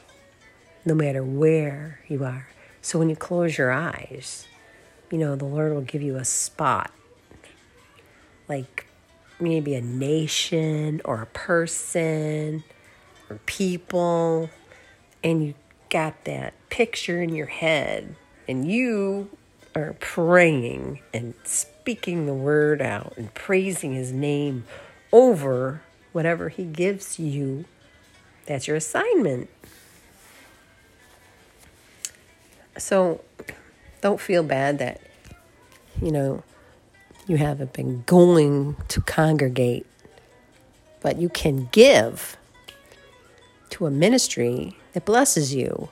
no 0.85 0.93
matter 0.93 1.23
where 1.23 1.99
you 2.07 2.23
are. 2.23 2.47
So 2.81 2.99
when 2.99 3.09
you 3.09 3.15
close 3.15 3.57
your 3.57 3.71
eyes, 3.71 4.47
you 5.11 5.17
know, 5.17 5.35
the 5.35 5.45
Lord 5.45 5.73
will 5.73 5.81
give 5.81 6.01
you 6.01 6.15
a 6.15 6.25
spot 6.25 6.91
like 8.47 8.87
maybe 9.39 9.75
a 9.75 9.81
nation 9.81 11.01
or 11.03 11.21
a 11.21 11.25
person 11.27 12.63
or 13.29 13.39
people, 13.45 14.49
and 15.23 15.45
you 15.45 15.53
got 15.89 16.25
that 16.25 16.53
picture 16.69 17.21
in 17.21 17.35
your 17.35 17.47
head, 17.47 18.15
and 18.47 18.69
you 18.71 19.36
are 19.77 19.93
praying 19.99 20.99
and 21.13 21.33
speaking 21.43 22.25
the 22.25 22.33
word 22.33 22.81
out 22.81 23.13
and 23.17 23.33
praising 23.33 23.93
his 23.93 24.11
name 24.11 24.65
over 25.11 25.81
whatever 26.11 26.49
he 26.49 26.63
gives 26.63 27.19
you. 27.19 27.65
That's 28.45 28.67
your 28.67 28.77
assignment. 28.77 29.49
So 32.77 33.21
don't 34.01 34.19
feel 34.19 34.43
bad 34.43 34.79
that, 34.79 35.01
you 36.01 36.11
know, 36.11 36.43
you 37.27 37.37
haven't 37.37 37.73
been 37.73 38.03
going 38.05 38.77
to 38.87 39.01
congregate, 39.01 39.85
but 41.01 41.17
you 41.17 41.29
can 41.29 41.69
give 41.71 42.37
to 43.71 43.85
a 43.85 43.91
ministry 43.91 44.77
that 44.93 45.05
blesses 45.05 45.53
you 45.53 45.89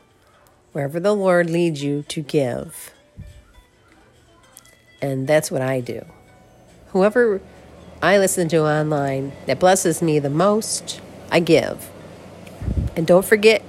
wherever 0.72 1.00
the 1.00 1.14
Lord 1.14 1.50
leads 1.50 1.84
you 1.84 2.04
to 2.08 2.22
give. 2.22 2.95
And 5.02 5.28
that's 5.28 5.52
what 5.52 5.62
I 5.62 5.82
do. 5.82 6.06
Whoever 6.88 7.42
I 8.02 8.18
listen 8.18 8.48
to 8.50 8.66
online 8.66 9.34
that 9.46 9.60
blesses 9.60 10.02
me 10.02 10.20
the 10.20 10.30
most, 10.30 11.02
I 11.32 11.40
give. 11.40 11.90
And 12.96 13.06
don't 13.06 13.26
forget 13.26 13.64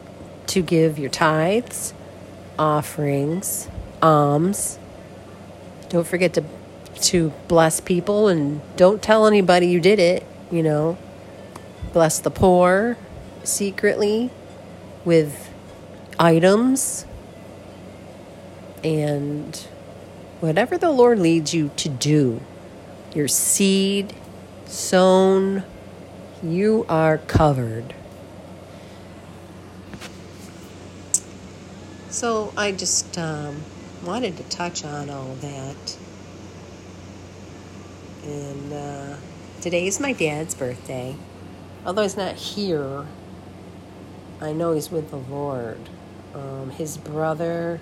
to 0.48 0.62
give 0.62 0.98
your 0.98 1.10
tithes, 1.10 1.92
offerings, 2.58 3.68
alms. 4.00 4.78
Don't 5.88 6.06
forget 6.06 6.34
to 6.34 6.44
to 6.96 7.30
bless 7.46 7.80
people 7.80 8.28
and 8.28 8.60
don't 8.76 9.02
tell 9.02 9.26
anybody 9.26 9.66
you 9.66 9.80
did 9.80 9.98
it, 9.98 10.24
you 10.50 10.62
know. 10.62 10.96
Bless 11.92 12.18
the 12.18 12.30
poor 12.30 12.96
secretly 13.44 14.30
with 15.04 15.50
items 16.18 17.06
and 18.82 19.66
whatever 20.40 20.76
the 20.76 20.90
Lord 20.90 21.18
leads 21.18 21.54
you 21.54 21.70
to 21.76 21.88
do. 21.88 22.40
Your 23.14 23.28
seed 23.28 24.14
sown, 24.66 25.64
you 26.42 26.84
are 26.88 27.18
covered. 27.18 27.94
So 32.10 32.52
I 32.56 32.72
just 32.72 33.18
um, 33.18 33.62
wanted 34.04 34.36
to 34.38 34.42
touch 34.44 34.84
on 34.84 35.10
all 35.10 35.34
that. 35.36 35.98
And 38.24 38.72
uh, 38.72 39.16
today 39.60 39.86
is 39.86 40.00
my 40.00 40.12
dad's 40.12 40.54
birthday. 40.54 41.16
Although 41.84 42.02
he's 42.02 42.16
not 42.16 42.34
here, 42.34 43.06
I 44.40 44.52
know 44.52 44.72
he's 44.72 44.90
with 44.90 45.10
the 45.10 45.16
Lord. 45.16 45.78
Um, 46.34 46.70
his 46.70 46.98
brother 46.98 47.80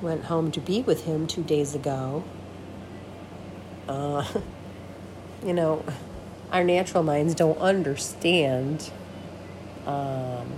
went 0.00 0.24
home 0.24 0.50
to 0.52 0.60
be 0.60 0.82
with 0.82 1.04
him 1.04 1.26
two 1.26 1.42
days 1.42 1.74
ago. 1.74 2.24
Uh, 3.88 4.24
you 5.44 5.52
know, 5.52 5.84
our 6.52 6.64
natural 6.64 7.02
minds 7.02 7.34
don't 7.34 7.58
understand 7.58 8.90
um, 9.86 10.52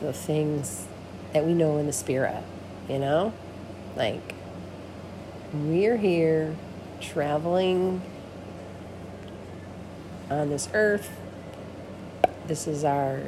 the 0.00 0.12
things 0.12 0.86
that 1.32 1.44
we 1.44 1.54
know 1.54 1.78
in 1.78 1.86
the 1.86 1.92
spirit, 1.92 2.42
you 2.88 2.98
know? 2.98 3.32
Like, 3.96 4.34
we're 5.52 5.96
here 5.96 6.56
traveling 7.00 8.02
on 10.30 10.50
this 10.50 10.68
earth. 10.72 11.10
This 12.46 12.66
is 12.66 12.84
our 12.84 13.22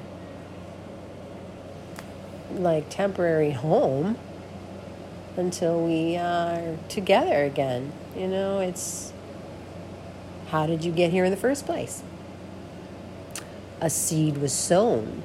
like 2.60 2.88
temporary 2.88 3.52
home 3.52 4.16
until 5.36 5.84
we 5.84 6.16
are 6.16 6.76
together 6.88 7.44
again. 7.44 7.92
You 8.16 8.28
know, 8.28 8.60
it's 8.60 9.12
how 10.48 10.66
did 10.66 10.84
you 10.84 10.92
get 10.92 11.10
here 11.10 11.24
in 11.24 11.30
the 11.30 11.36
first 11.36 11.64
place? 11.64 12.02
A 13.80 13.88
seed 13.90 14.38
was 14.38 14.52
sown, 14.52 15.22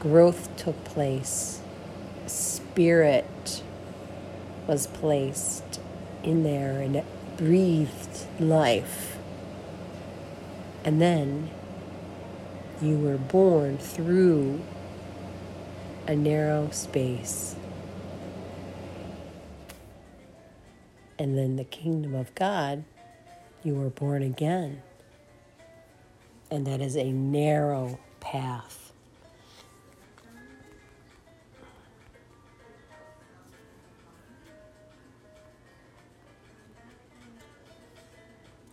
growth 0.00 0.56
took 0.56 0.82
place, 0.84 1.60
spirit 2.26 3.62
was 4.66 4.86
placed 4.86 5.80
in 6.22 6.42
there 6.42 6.80
and 6.80 6.96
it 6.96 7.04
breathed 7.36 8.26
life. 8.40 9.18
And 10.84 11.00
then 11.00 11.50
you 12.80 12.98
were 12.98 13.16
born 13.16 13.78
through 13.78 14.60
a 16.06 16.14
narrow 16.14 16.68
space. 16.70 17.56
And 21.18 21.38
then 21.38 21.56
the 21.56 21.64
kingdom 21.64 22.14
of 22.14 22.34
God, 22.34 22.84
you 23.62 23.74
were 23.74 23.90
born 23.90 24.22
again. 24.22 24.82
And 26.50 26.66
that 26.66 26.80
is 26.80 26.96
a 26.96 27.10
narrow 27.10 27.98
path. 28.20 28.92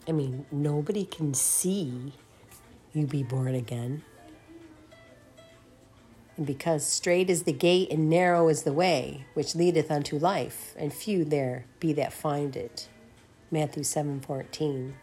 I 0.07 0.11
mean, 0.11 0.45
nobody 0.51 1.05
can 1.05 1.33
see 1.33 2.11
you 2.93 3.05
be 3.05 3.23
born 3.23 3.55
again. 3.55 4.03
Because 6.43 6.85
straight 6.85 7.29
is 7.29 7.43
the 7.43 7.53
gate 7.53 7.91
and 7.91 8.09
narrow 8.09 8.47
is 8.47 8.63
the 8.63 8.73
way 8.73 9.25
which 9.33 9.53
leadeth 9.53 9.91
unto 9.91 10.17
life, 10.17 10.73
and 10.77 10.91
few 10.91 11.23
there 11.23 11.65
be 11.79 11.93
that 11.93 12.13
find 12.13 12.55
it. 12.55 12.87
Matthew 13.51 13.83
7:14. 13.83 14.93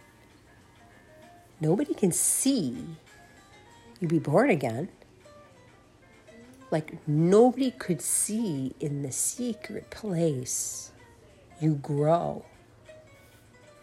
Nobody 1.60 1.94
can 1.94 2.12
see 2.12 2.96
you 4.00 4.08
be 4.08 4.18
born 4.18 4.50
again. 4.50 4.88
Like 6.70 7.06
nobody 7.06 7.70
could 7.70 8.00
see 8.00 8.74
in 8.80 9.02
the 9.02 9.12
secret 9.12 9.90
place 9.90 10.92
you 11.60 11.74
grow 11.74 12.44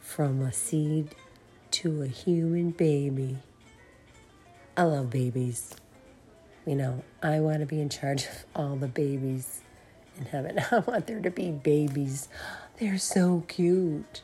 from 0.01 0.41
a 0.41 0.53
seed 0.53 1.15
to 1.71 2.01
a 2.01 2.07
human 2.07 2.71
baby. 2.71 3.37
I 4.77 4.83
love 4.83 5.09
babies. 5.09 5.75
You 6.65 6.75
know, 6.75 7.04
I 7.21 7.39
want 7.41 7.60
to 7.60 7.65
be 7.65 7.80
in 7.80 7.89
charge 7.89 8.25
of 8.25 8.45
all 8.56 8.75
the 8.75 8.88
babies 8.88 9.62
in 10.17 10.25
heaven. 10.25 10.60
I 10.71 10.80
want 10.80 11.08
there 11.08 11.21
to 11.21 11.30
be 11.30 11.51
babies. 11.51 12.28
They're 12.80 12.97
so 12.97 13.43
cute. 13.47 14.21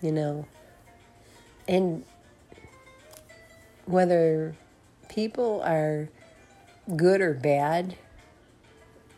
You 0.00 0.12
know, 0.12 0.46
and 1.66 2.04
whether 3.86 4.54
people 5.08 5.62
are 5.62 6.08
good 6.96 7.20
or 7.20 7.32
bad, 7.32 7.96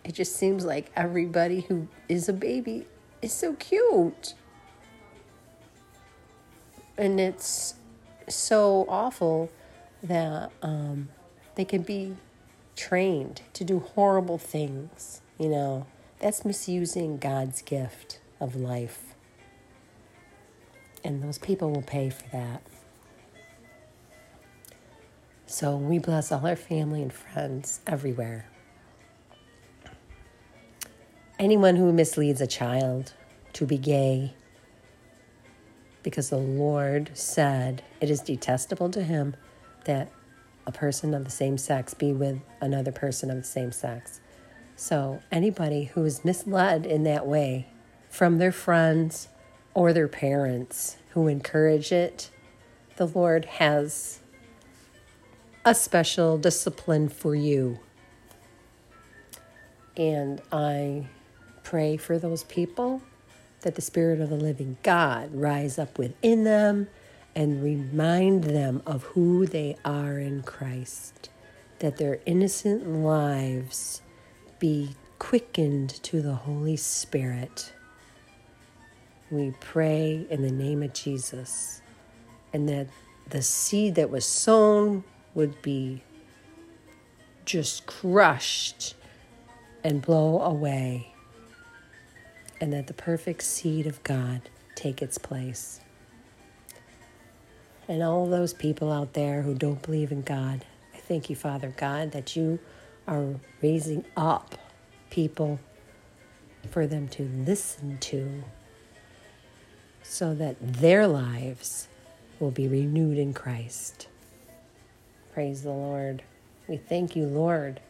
it 0.04 0.14
just 0.14 0.36
seems 0.36 0.64
like 0.64 0.90
everybody 0.94 1.62
who 1.62 1.88
is 2.08 2.28
a 2.28 2.32
baby 2.32 2.86
is 3.20 3.32
so 3.32 3.54
cute. 3.54 4.34
And 6.96 7.20
it's 7.20 7.74
so 8.28 8.86
awful 8.88 9.50
that 10.02 10.50
um, 10.62 11.08
they 11.56 11.64
can 11.64 11.82
be 11.82 12.16
trained 12.76 13.42
to 13.54 13.64
do 13.64 13.80
horrible 13.80 14.38
things. 14.38 15.20
You 15.38 15.48
know, 15.48 15.86
that's 16.20 16.44
misusing 16.44 17.18
God's 17.18 17.60
gift 17.62 18.20
of 18.40 18.54
life. 18.54 19.14
And 21.02 21.22
those 21.22 21.38
people 21.38 21.70
will 21.70 21.82
pay 21.82 22.10
for 22.10 22.28
that. 22.28 22.62
So 25.46 25.76
we 25.76 25.98
bless 25.98 26.32
all 26.32 26.46
our 26.46 26.56
family 26.56 27.02
and 27.02 27.12
friends 27.12 27.80
everywhere. 27.86 28.48
Anyone 31.38 31.76
who 31.76 31.92
misleads 31.92 32.40
a 32.40 32.46
child 32.46 33.12
to 33.52 33.66
be 33.66 33.78
gay, 33.78 34.34
because 36.02 36.30
the 36.30 36.38
Lord 36.38 37.10
said 37.14 37.82
it 38.00 38.10
is 38.10 38.20
detestable 38.20 38.90
to 38.90 39.02
him 39.02 39.36
that 39.84 40.10
a 40.66 40.72
person 40.72 41.14
of 41.14 41.24
the 41.24 41.30
same 41.30 41.58
sex 41.58 41.94
be 41.94 42.12
with 42.12 42.40
another 42.60 42.92
person 42.92 43.30
of 43.30 43.36
the 43.36 43.44
same 43.44 43.72
sex. 43.72 44.20
So, 44.74 45.22
anybody 45.32 45.84
who 45.84 46.04
is 46.04 46.24
misled 46.24 46.84
in 46.84 47.04
that 47.04 47.26
way 47.26 47.68
from 48.10 48.38
their 48.38 48.52
friends 48.52 49.28
or 49.74 49.92
their 49.92 50.08
parents 50.08 50.96
who 51.10 51.28
encourage 51.28 51.92
it, 51.92 52.30
the 52.96 53.06
Lord 53.06 53.44
has 53.44 54.20
a 55.64 55.74
special 55.74 56.36
discipline 56.38 57.08
for 57.08 57.34
you. 57.34 57.78
And 59.96 60.42
I 60.52 61.08
pray 61.64 61.96
for 61.96 62.18
those 62.18 62.44
people 62.44 63.02
that 63.62 63.74
the 63.74 63.82
Spirit 63.82 64.20
of 64.20 64.28
the 64.28 64.36
living 64.36 64.76
God 64.82 65.34
rise 65.34 65.78
up 65.78 65.98
within 65.98 66.44
them 66.44 66.88
and 67.36 67.62
remind 67.62 68.44
them 68.44 68.82
of 68.86 69.02
who 69.04 69.44
they 69.44 69.76
are 69.84 70.18
in 70.18 70.42
Christ, 70.42 71.28
that 71.80 71.98
their 71.98 72.18
innocent 72.24 72.88
lives 72.88 74.00
be 74.58 74.96
quickened 75.18 75.90
to 76.02 76.22
the 76.22 76.34
Holy 76.34 76.76
Spirit. 76.76 77.74
We 79.30 79.52
pray 79.60 80.26
in 80.30 80.40
the 80.40 80.50
name 80.50 80.82
of 80.82 80.94
Jesus, 80.94 81.82
and 82.54 82.66
that 82.70 82.88
the 83.28 83.42
seed 83.42 83.96
that 83.96 84.08
was 84.08 84.24
sown 84.24 85.04
would 85.34 85.60
be 85.60 86.02
just 87.44 87.84
crushed 87.84 88.94
and 89.84 90.00
blow 90.00 90.40
away, 90.40 91.12
and 92.62 92.72
that 92.72 92.86
the 92.86 92.94
perfect 92.94 93.42
seed 93.42 93.86
of 93.86 94.02
God 94.04 94.48
take 94.74 95.02
its 95.02 95.18
place 95.18 95.80
and 97.88 98.02
all 98.02 98.26
those 98.26 98.52
people 98.52 98.92
out 98.92 99.12
there 99.12 99.42
who 99.42 99.54
don't 99.54 99.82
believe 99.82 100.12
in 100.12 100.22
God. 100.22 100.64
I 100.94 100.98
thank 100.98 101.30
you, 101.30 101.36
Father 101.36 101.72
God, 101.76 102.12
that 102.12 102.36
you 102.36 102.58
are 103.06 103.34
raising 103.62 104.04
up 104.16 104.56
people 105.10 105.60
for 106.70 106.86
them 106.86 107.08
to 107.08 107.22
listen 107.22 107.98
to 107.98 108.42
so 110.02 110.34
that 110.34 110.56
their 110.60 111.06
lives 111.06 111.88
will 112.38 112.50
be 112.50 112.68
renewed 112.68 113.18
in 113.18 113.32
Christ. 113.32 114.08
Praise 115.32 115.62
the 115.62 115.70
Lord. 115.70 116.22
We 116.68 116.76
thank 116.76 117.14
you, 117.14 117.26
Lord, 117.26 117.80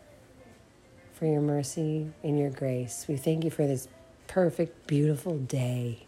for 1.14 1.26
your 1.26 1.40
mercy 1.40 2.10
and 2.22 2.38
your 2.38 2.50
grace. 2.50 3.06
We 3.08 3.16
thank 3.16 3.44
you 3.44 3.50
for 3.50 3.66
this 3.66 3.88
perfect, 4.26 4.86
beautiful 4.86 5.38
day. 5.38 6.06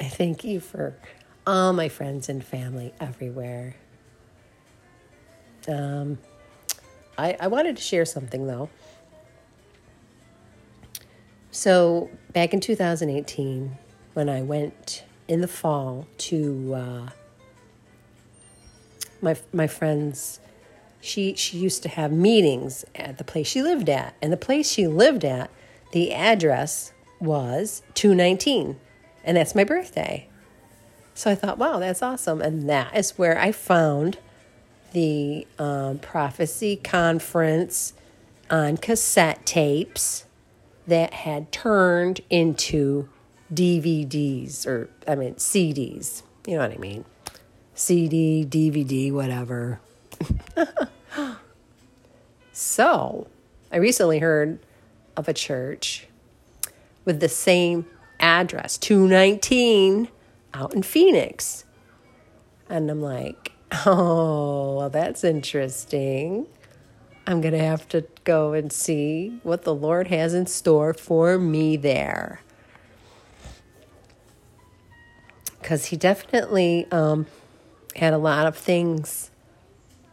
I 0.00 0.04
thank 0.04 0.44
you 0.44 0.60
for 0.60 0.94
all 1.48 1.72
my 1.72 1.88
friends 1.88 2.28
and 2.28 2.44
family 2.44 2.92
everywhere. 3.00 3.74
Um, 5.66 6.18
I, 7.16 7.38
I 7.40 7.46
wanted 7.46 7.78
to 7.78 7.82
share 7.82 8.04
something 8.04 8.46
though. 8.46 8.68
So, 11.50 12.10
back 12.34 12.52
in 12.52 12.60
2018, 12.60 13.78
when 14.12 14.28
I 14.28 14.42
went 14.42 15.04
in 15.26 15.40
the 15.40 15.48
fall 15.48 16.06
to 16.18 16.74
uh, 16.74 17.08
my 19.22 19.34
my 19.50 19.66
friends, 19.66 20.40
she 21.00 21.34
she 21.34 21.56
used 21.56 21.82
to 21.84 21.88
have 21.88 22.12
meetings 22.12 22.84
at 22.94 23.16
the 23.16 23.24
place 23.24 23.46
she 23.48 23.62
lived 23.62 23.88
at, 23.88 24.14
and 24.20 24.30
the 24.30 24.36
place 24.36 24.70
she 24.70 24.86
lived 24.86 25.24
at, 25.24 25.50
the 25.92 26.12
address 26.12 26.92
was 27.20 27.82
219, 27.94 28.78
and 29.24 29.36
that's 29.38 29.54
my 29.54 29.64
birthday. 29.64 30.28
So 31.18 31.32
I 31.32 31.34
thought, 31.34 31.58
wow, 31.58 31.80
that's 31.80 32.00
awesome. 32.00 32.40
And 32.40 32.68
that 32.68 32.96
is 32.96 33.18
where 33.18 33.36
I 33.40 33.50
found 33.50 34.18
the 34.92 35.48
um, 35.58 35.98
prophecy 35.98 36.76
conference 36.76 37.92
on 38.48 38.76
cassette 38.76 39.44
tapes 39.44 40.26
that 40.86 41.12
had 41.12 41.50
turned 41.50 42.20
into 42.30 43.08
DVDs 43.52 44.64
or, 44.64 44.90
I 45.08 45.16
mean, 45.16 45.34
CDs. 45.34 46.22
You 46.46 46.54
know 46.54 46.60
what 46.60 46.70
I 46.70 46.78
mean? 46.78 47.04
CD, 47.74 48.46
DVD, 48.48 49.12
whatever. 49.12 49.80
so 52.52 53.26
I 53.72 53.78
recently 53.78 54.20
heard 54.20 54.60
of 55.16 55.26
a 55.26 55.34
church 55.34 56.06
with 57.04 57.18
the 57.18 57.28
same 57.28 57.86
address, 58.20 58.78
219 58.78 60.06
out 60.54 60.74
in 60.74 60.82
Phoenix. 60.82 61.64
And 62.68 62.90
I'm 62.90 63.00
like, 63.00 63.52
oh, 63.86 64.76
well, 64.76 64.90
that's 64.90 65.24
interesting. 65.24 66.46
I'm 67.26 67.40
going 67.40 67.52
to 67.52 67.58
have 67.58 67.88
to 67.90 68.06
go 68.24 68.52
and 68.54 68.72
see 68.72 69.38
what 69.42 69.62
the 69.64 69.74
Lord 69.74 70.08
has 70.08 70.34
in 70.34 70.46
store 70.46 70.94
for 70.94 71.38
me 71.38 71.76
there. 71.76 72.40
Because 75.60 75.86
he 75.86 75.96
definitely 75.96 76.86
um, 76.90 77.26
had 77.96 78.14
a 78.14 78.18
lot 78.18 78.46
of 78.46 78.56
things 78.56 79.30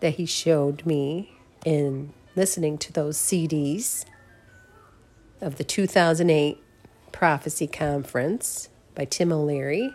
that 0.01 0.15
he 0.15 0.25
showed 0.25 0.85
me 0.85 1.31
in 1.63 2.13
listening 2.35 2.77
to 2.79 2.91
those 2.91 3.17
CDs 3.17 4.05
of 5.39 5.57
the 5.57 5.63
2008 5.63 6.57
Prophecy 7.11 7.67
Conference 7.67 8.69
by 8.93 9.05
Tim 9.05 9.31
O'Leary. 9.31 9.93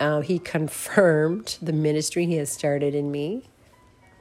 Uh, 0.00 0.20
he 0.20 0.38
confirmed 0.38 1.58
the 1.60 1.72
ministry 1.72 2.26
he 2.26 2.36
has 2.36 2.50
started 2.50 2.94
in 2.94 3.10
me. 3.10 3.44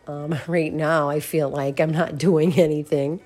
Um, 0.08 0.36
right 0.48 0.74
now, 0.74 1.10
I 1.10 1.20
feel 1.20 1.50
like 1.50 1.80
I'm 1.80 1.92
not 1.92 2.18
doing 2.28 2.60
anything, 2.60 3.22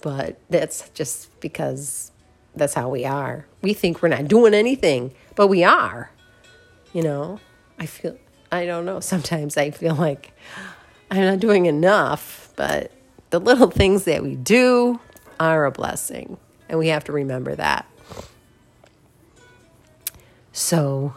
but 0.00 0.38
that's 0.48 0.88
just 0.90 1.38
because 1.40 2.12
that's 2.54 2.74
how 2.74 2.88
we 2.88 3.04
are. 3.04 3.46
We 3.60 3.74
think 3.74 4.02
we're 4.02 4.08
not 4.08 4.28
doing 4.28 4.54
anything, 4.54 5.12
but 5.34 5.48
we 5.48 5.64
are. 5.64 6.10
You 6.92 7.02
know, 7.02 7.40
I 7.78 7.86
feel, 7.86 8.16
I 8.50 8.64
don't 8.64 8.86
know, 8.86 9.00
sometimes 9.00 9.56
I 9.56 9.70
feel 9.70 9.94
like 9.94 10.32
I'm 11.10 11.20
not 11.20 11.40
doing 11.40 11.66
enough, 11.66 12.52
but 12.56 12.90
the 13.30 13.38
little 13.38 13.70
things 13.70 14.04
that 14.04 14.22
we 14.22 14.34
do 14.34 14.98
are 15.38 15.66
a 15.66 15.70
blessing, 15.70 16.38
and 16.68 16.78
we 16.78 16.88
have 16.88 17.04
to 17.04 17.12
remember 17.12 17.54
that. 17.54 17.86
So 20.52 21.14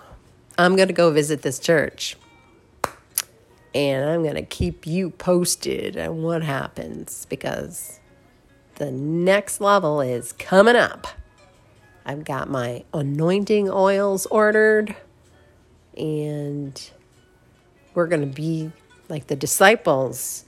I'm 0.59 0.75
going 0.75 0.89
to 0.89 0.93
go 0.93 1.09
visit 1.09 1.41
this 1.41 1.57
church. 1.57 2.17
And 3.73 4.09
I'm 4.09 4.23
going 4.23 4.35
to 4.35 4.41
keep 4.41 4.85
you 4.85 5.09
posted 5.09 5.97
on 5.97 6.21
what 6.21 6.43
happens 6.43 7.25
because 7.29 8.01
the 8.75 8.91
next 8.91 9.61
level 9.61 10.01
is 10.01 10.33
coming 10.33 10.75
up. 10.75 11.07
I've 12.05 12.25
got 12.25 12.49
my 12.49 12.83
anointing 12.93 13.69
oils 13.69 14.25
ordered, 14.25 14.97
and 15.95 16.91
we're 17.93 18.07
going 18.07 18.27
to 18.29 18.35
be 18.35 18.73
like 19.07 19.27
the 19.27 19.37
disciples 19.37 20.43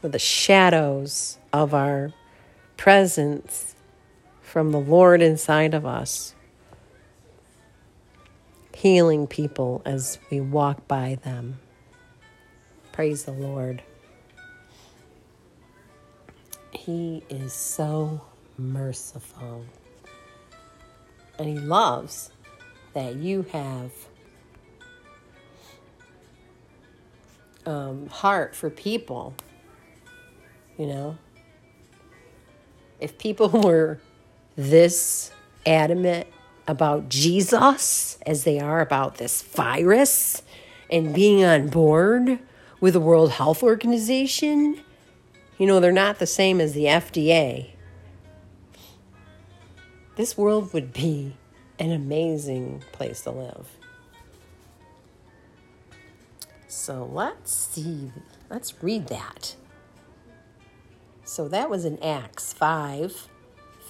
with 0.00 0.12
the 0.12 0.20
shadows 0.20 1.38
of 1.52 1.74
our 1.74 2.12
presence 2.76 3.74
from 4.42 4.70
the 4.70 4.78
Lord 4.78 5.20
inside 5.22 5.74
of 5.74 5.84
us, 5.84 6.35
healing 8.86 9.26
people 9.26 9.82
as 9.84 10.16
we 10.30 10.40
walk 10.40 10.86
by 10.86 11.18
them. 11.24 11.58
Praise 12.92 13.24
the 13.24 13.32
Lord. 13.32 13.82
He 16.70 17.24
is 17.28 17.52
so 17.52 18.20
merciful. 18.56 19.64
And 21.36 21.48
He 21.48 21.58
loves 21.58 22.30
that 22.94 23.16
you 23.16 23.42
have 23.50 23.90
um, 27.66 28.06
heart 28.06 28.54
for 28.54 28.70
people. 28.70 29.34
You 30.78 30.86
know, 30.86 31.18
if 33.00 33.18
people 33.18 33.48
were 33.64 33.98
this 34.54 35.32
adamant 35.66 36.28
about 36.66 37.08
Jesus 37.08 38.18
as 38.26 38.44
they 38.44 38.58
are 38.58 38.80
about 38.80 39.16
this 39.16 39.42
virus 39.42 40.42
and 40.90 41.14
being 41.14 41.44
on 41.44 41.68
board 41.68 42.38
with 42.80 42.94
the 42.94 43.00
World 43.00 43.32
Health 43.32 43.62
Organization, 43.62 44.80
you 45.58 45.66
know, 45.66 45.80
they're 45.80 45.92
not 45.92 46.18
the 46.18 46.26
same 46.26 46.60
as 46.60 46.74
the 46.74 46.84
FDA. 46.84 47.70
This 50.16 50.36
world 50.36 50.72
would 50.72 50.92
be 50.92 51.36
an 51.78 51.92
amazing 51.92 52.82
place 52.92 53.22
to 53.22 53.30
live. 53.30 53.68
So 56.68 57.04
let's 57.04 57.52
see. 57.52 58.12
Let's 58.50 58.82
read 58.82 59.08
that. 59.08 59.56
So 61.24 61.48
that 61.48 61.68
was 61.68 61.84
in 61.84 62.02
Acts 62.02 62.52
5 62.52 63.28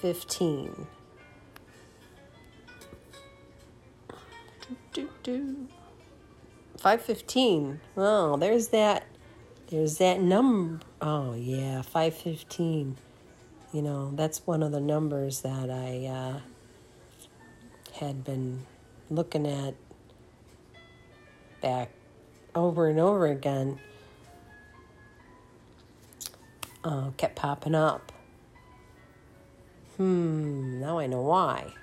15. 0.01 0.87
Do, 4.97 5.11
do. 5.23 5.69
515. 6.79 7.81
Oh, 7.99 8.39
there's 8.39 8.69
that. 8.69 9.05
There's 9.67 9.99
that 9.99 10.23
number. 10.23 10.81
Oh, 11.03 11.35
yeah, 11.35 11.83
515. 11.83 12.97
You 13.75 13.83
know, 13.83 14.13
that's 14.15 14.47
one 14.47 14.63
of 14.63 14.73
the 14.73 14.81
numbers 14.81 15.43
that 15.43 15.69
I 15.69 16.07
uh, 16.07 16.41
had 18.01 18.25
been 18.25 18.65
looking 19.11 19.47
at 19.47 19.75
back 21.61 21.91
over 22.55 22.89
and 22.89 22.99
over 22.99 23.27
again 23.27 23.79
uh, 26.85 27.11
kept 27.19 27.37
popping 27.37 27.75
up. 27.75 28.13
Hmm, 29.99 30.81
now 30.81 30.99
I 30.99 31.07
know 31.07 31.21
why. 31.21 31.75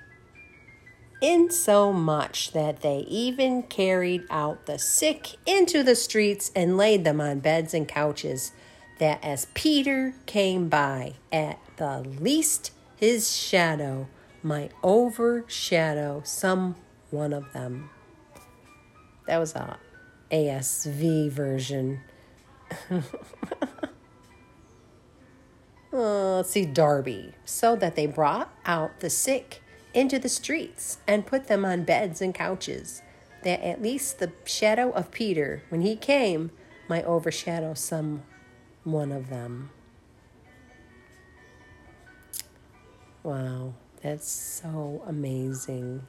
In 1.21 1.49
so 1.51 1.93
much 1.93 2.51
that 2.51 2.81
they 2.81 2.99
even 3.09 3.63
carried 3.63 4.25
out 4.29 4.65
the 4.65 4.77
sick 4.77 5.35
into 5.45 5.81
the 5.81 5.95
streets 5.95 6.51
and 6.55 6.75
laid 6.75 7.05
them 7.05 7.21
on 7.21 7.39
beds 7.39 7.73
and 7.73 7.87
couches, 7.87 8.51
that 8.99 9.23
as 9.23 9.47
Peter 9.53 10.13
came 10.25 10.69
by, 10.69 11.13
at 11.31 11.59
the 11.77 11.99
least 11.99 12.71
his 12.97 13.35
shadow 13.35 14.07
might 14.41 14.71
overshadow 14.83 16.21
some 16.25 16.75
one 17.09 17.33
of 17.33 17.51
them. 17.53 17.89
That 19.27 19.37
was 19.37 19.55
a 19.55 19.77
ASV 20.31 21.31
version. 21.31 22.01
uh, 22.91 23.01
let's 25.91 26.49
see, 26.49 26.65
Darby. 26.65 27.33
So 27.45 27.75
that 27.77 27.95
they 27.95 28.07
brought 28.07 28.53
out 28.65 28.99
the 28.99 29.09
sick 29.09 29.62
into 29.93 30.19
the 30.19 30.29
streets 30.29 30.97
and 31.07 31.25
put 31.25 31.47
them 31.47 31.63
on 31.65 31.83
beds 31.83 32.21
and 32.21 32.33
couches, 32.33 33.01
that 33.43 33.61
at 33.61 33.81
least 33.81 34.19
the 34.19 34.31
shadow 34.45 34.91
of 34.91 35.11
Peter, 35.11 35.63
when 35.69 35.81
he 35.81 35.95
came, 35.95 36.51
might 36.87 37.05
overshadow 37.05 37.73
some 37.73 38.23
one 38.83 39.11
of 39.11 39.29
them. 39.29 39.69
Wow, 43.23 43.73
that's 44.01 44.29
so 44.29 45.01
amazing. 45.07 46.05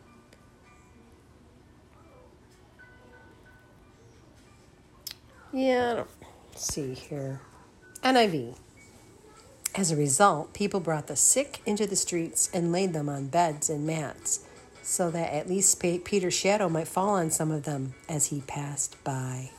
Yeah, 5.53 6.05
see 6.57 6.95
here. 6.95 7.41
NIV. 8.03 8.57
As 9.77 9.91
a 9.91 9.97
result, 9.97 10.55
people 10.55 10.79
brought 10.79 11.09
the 11.09 11.17
sick 11.17 11.61
into 11.67 11.85
the 11.87 11.97
streets 11.97 12.49
and 12.55 12.71
laid 12.71 12.93
them 12.93 13.09
on 13.09 13.27
beds 13.27 13.69
and 13.69 13.85
mats, 13.85 14.47
so 14.83 15.11
that 15.11 15.33
at 15.33 15.49
least 15.49 15.81
Peter's 15.81 16.35
shadow 16.35 16.69
might 16.69 16.87
fall 16.87 17.11
on 17.11 17.31
some 17.31 17.51
of 17.51 17.65
them 17.65 17.95
as 18.09 18.27
he 18.27 18.41
passed 18.43 19.03
by. 19.03 19.51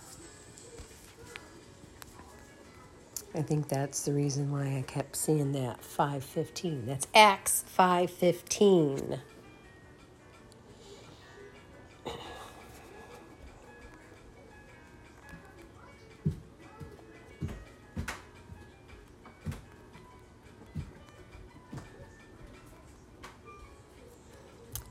I 3.34 3.42
think 3.42 3.68
that's 3.68 4.06
the 4.06 4.14
reason 4.14 4.50
why 4.50 4.78
I 4.78 4.86
kept 4.88 5.18
seeing 5.18 5.52
that 5.52 5.84
515. 5.84 6.86
That's 6.86 7.08
Acts 7.14 7.66
515. 7.68 9.20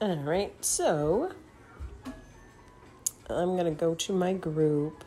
All 0.04 0.16
right, 0.16 0.52
so 0.62 1.32
I'm 3.30 3.56
going 3.56 3.64
to 3.64 3.70
go 3.70 3.94
to 3.94 4.12
my 4.12 4.34
group. 4.34 5.02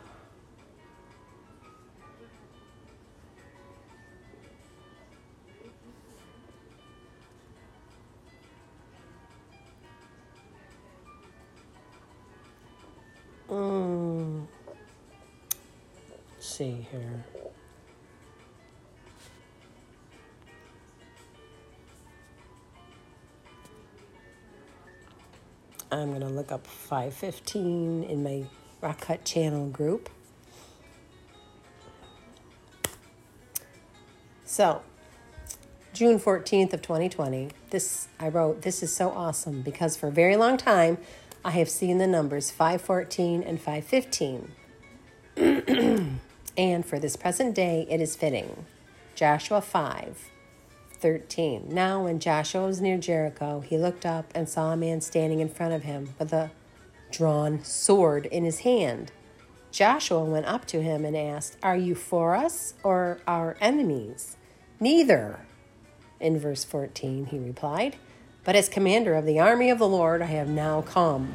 Look 26.38 26.52
up 26.52 26.66
515 26.66 28.04
in 28.04 28.22
my 28.22 28.44
Rock 28.80 29.00
Cut 29.00 29.24
channel 29.24 29.68
group. 29.68 30.08
So, 34.44 34.82
June 35.92 36.20
14th 36.20 36.72
of 36.72 36.82
2020, 36.82 37.50
this 37.70 38.06
I 38.20 38.28
wrote, 38.28 38.62
this 38.62 38.84
is 38.84 38.94
so 38.94 39.10
awesome 39.10 39.62
because 39.62 39.96
for 39.96 40.06
a 40.06 40.12
very 40.12 40.36
long 40.36 40.56
time 40.56 40.98
I 41.44 41.50
have 41.50 41.68
seen 41.68 41.98
the 41.98 42.06
numbers 42.06 42.52
514 42.52 43.42
and 43.42 43.60
515. 43.60 44.52
and 46.56 46.86
for 46.86 47.00
this 47.00 47.16
present 47.16 47.56
day 47.56 47.84
it 47.90 48.00
is 48.00 48.14
fitting. 48.14 48.64
Joshua 49.16 49.60
5 49.60 50.30
13. 51.00 51.68
Now, 51.70 52.04
when 52.04 52.18
Joshua 52.18 52.66
was 52.66 52.80
near 52.80 52.98
Jericho, 52.98 53.60
he 53.60 53.78
looked 53.78 54.04
up 54.04 54.32
and 54.34 54.48
saw 54.48 54.72
a 54.72 54.76
man 54.76 55.00
standing 55.00 55.40
in 55.40 55.48
front 55.48 55.72
of 55.72 55.82
him 55.82 56.14
with 56.18 56.32
a 56.32 56.50
drawn 57.10 57.64
sword 57.64 58.26
in 58.26 58.44
his 58.44 58.60
hand. 58.60 59.12
Joshua 59.70 60.24
went 60.24 60.46
up 60.46 60.66
to 60.66 60.82
him 60.82 61.04
and 61.04 61.16
asked, 61.16 61.56
Are 61.62 61.76
you 61.76 61.94
for 61.94 62.34
us 62.34 62.74
or 62.82 63.20
our 63.26 63.56
enemies? 63.60 64.36
Neither. 64.80 65.40
In 66.20 66.38
verse 66.38 66.64
14, 66.64 67.26
he 67.26 67.38
replied, 67.38 67.96
But 68.44 68.56
as 68.56 68.68
commander 68.68 69.14
of 69.14 69.24
the 69.24 69.38
army 69.38 69.70
of 69.70 69.78
the 69.78 69.88
Lord, 69.88 70.22
I 70.22 70.26
have 70.26 70.48
now 70.48 70.82
come. 70.82 71.34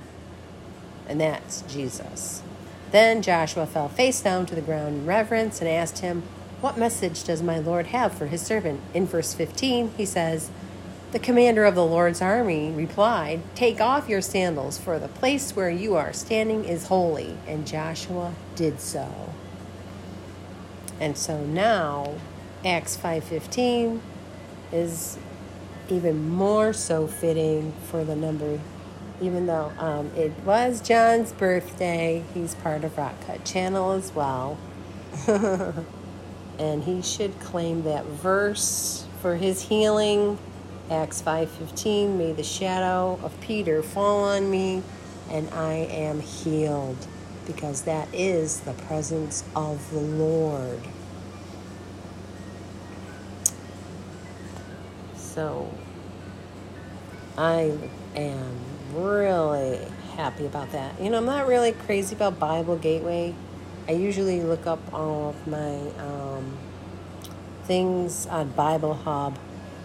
And 1.08 1.22
that's 1.22 1.62
Jesus. 1.64 2.42
Then 2.92 3.22
Joshua 3.22 3.66
fell 3.66 3.90
face 3.90 4.22
down 4.22 4.46
to 4.48 4.56
the 4.56 4.62
ground 4.62 4.96
in 4.96 5.06
reverence 5.06 5.62
and 5.62 5.70
asked 5.70 6.00
him, 6.00 6.24
what 6.64 6.78
message 6.78 7.26
does 7.26 7.44
my 7.44 7.60
Lord 7.60 7.88
have 7.88 8.14
for 8.14 8.28
his 8.28 8.42
servant? 8.42 8.80
In 8.94 9.06
verse 9.06 9.34
15, 9.34 9.92
he 9.98 10.06
says, 10.06 10.50
The 11.12 11.20
commander 11.20 11.66
of 11.66 11.76
the 11.76 11.86
Lord's 11.86 12.22
army 12.22 12.72
replied, 12.72 13.42
Take 13.54 13.82
off 13.82 14.08
your 14.08 14.22
sandals, 14.22 14.78
for 14.78 14.98
the 14.98 15.10
place 15.10 15.58
where 15.58 15.70
you 15.70 15.96
are 15.96 16.14
standing 16.14 16.64
is 16.64 16.88
holy. 16.88 17.36
And 17.46 17.68
Joshua 17.68 18.34
did 18.56 18.80
so. 18.80 19.34
And 21.02 21.18
so 21.18 21.44
now 21.44 22.14
Acts 22.64 22.96
5:15 22.96 24.00
is 24.72 25.18
even 25.90 26.30
more 26.30 26.72
so 26.72 27.08
fitting 27.08 27.74
for 27.92 28.06
the 28.06 28.16
number 28.16 28.62
even 29.22 29.48
though 29.48 29.72
um, 29.78 30.12
it 30.16 30.32
was 30.44 30.82
John's 30.82 31.32
birthday, 31.34 32.24
he's 32.34 32.56
part 32.56 32.84
of 32.84 32.98
Rock 32.98 33.14
Cut 33.26 33.46
Channel 33.46 33.92
as 33.92 34.14
well. 34.16 34.58
and 36.60 36.84
he 36.84 37.02
should 37.02 37.40
claim 37.40 37.84
that 37.84 38.06
verse 38.06 39.06
for 39.22 39.36
his 39.36 39.62
healing. 39.64 40.38
Acts 40.90 41.22
5:15 41.22 42.18
May 42.18 42.34
the 42.34 42.44
shadow 42.44 43.20
of 43.24 43.40
Peter 43.42 43.82
fall 43.82 44.24
on 44.24 44.50
me 44.52 44.84
and 45.30 45.50
I 45.54 45.74
am 45.74 46.20
healed 46.20 47.08
because 47.46 47.84
that 47.84 48.08
is 48.14 48.62
the 48.62 48.74
presence 48.74 49.44
of 49.56 49.92
the 49.92 50.00
Lord. 50.00 50.80
So 55.16 55.70
I 57.38 57.76
am 58.16 58.56
really 58.94 59.80
happy 60.16 60.46
about 60.46 60.72
that. 60.72 61.02
You 61.02 61.10
know, 61.10 61.18
I'm 61.18 61.26
not 61.26 61.48
really 61.48 61.72
crazy 61.72 62.16
about 62.16 62.40
Bible 62.40 62.78
Gateway. 62.78 63.34
I 63.86 63.92
usually 63.92 64.42
look 64.42 64.66
up 64.66 64.80
all 64.94 65.32
of 65.32 65.48
my 65.48 65.78
um, 66.00 66.58
things 67.66 68.26
on 68.28 68.52
Bible 68.52 68.94
Hub. 68.94 69.38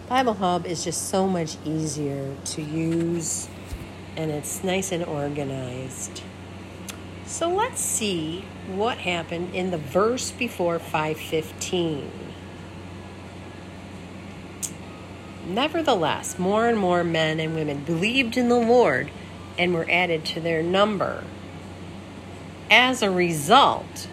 Bible 0.07 0.35
Hub 0.35 0.65
is 0.65 0.85
just 0.85 1.09
so 1.09 1.27
much 1.27 1.57
easier 1.65 2.35
to 2.45 2.61
use 2.61 3.49
and 4.15 4.31
it's 4.31 4.63
nice 4.63 4.93
and 4.93 5.03
organized. 5.03 6.23
So 7.25 7.49
let's 7.49 7.81
see 7.81 8.45
what 8.67 8.99
happened 8.99 9.53
in 9.53 9.71
the 9.71 9.77
verse 9.77 10.31
before 10.31 10.79
515. 10.79 12.09
Nevertheless, 15.45 16.39
more 16.39 16.67
and 16.67 16.77
more 16.77 17.03
men 17.03 17.39
and 17.39 17.53
women 17.53 17.83
believed 17.83 18.37
in 18.37 18.47
the 18.47 18.55
Lord 18.55 19.11
and 19.57 19.73
were 19.73 19.87
added 19.89 20.23
to 20.25 20.39
their 20.39 20.63
number. 20.63 21.23
As 22.71 23.01
a 23.01 23.09
result 23.09 24.07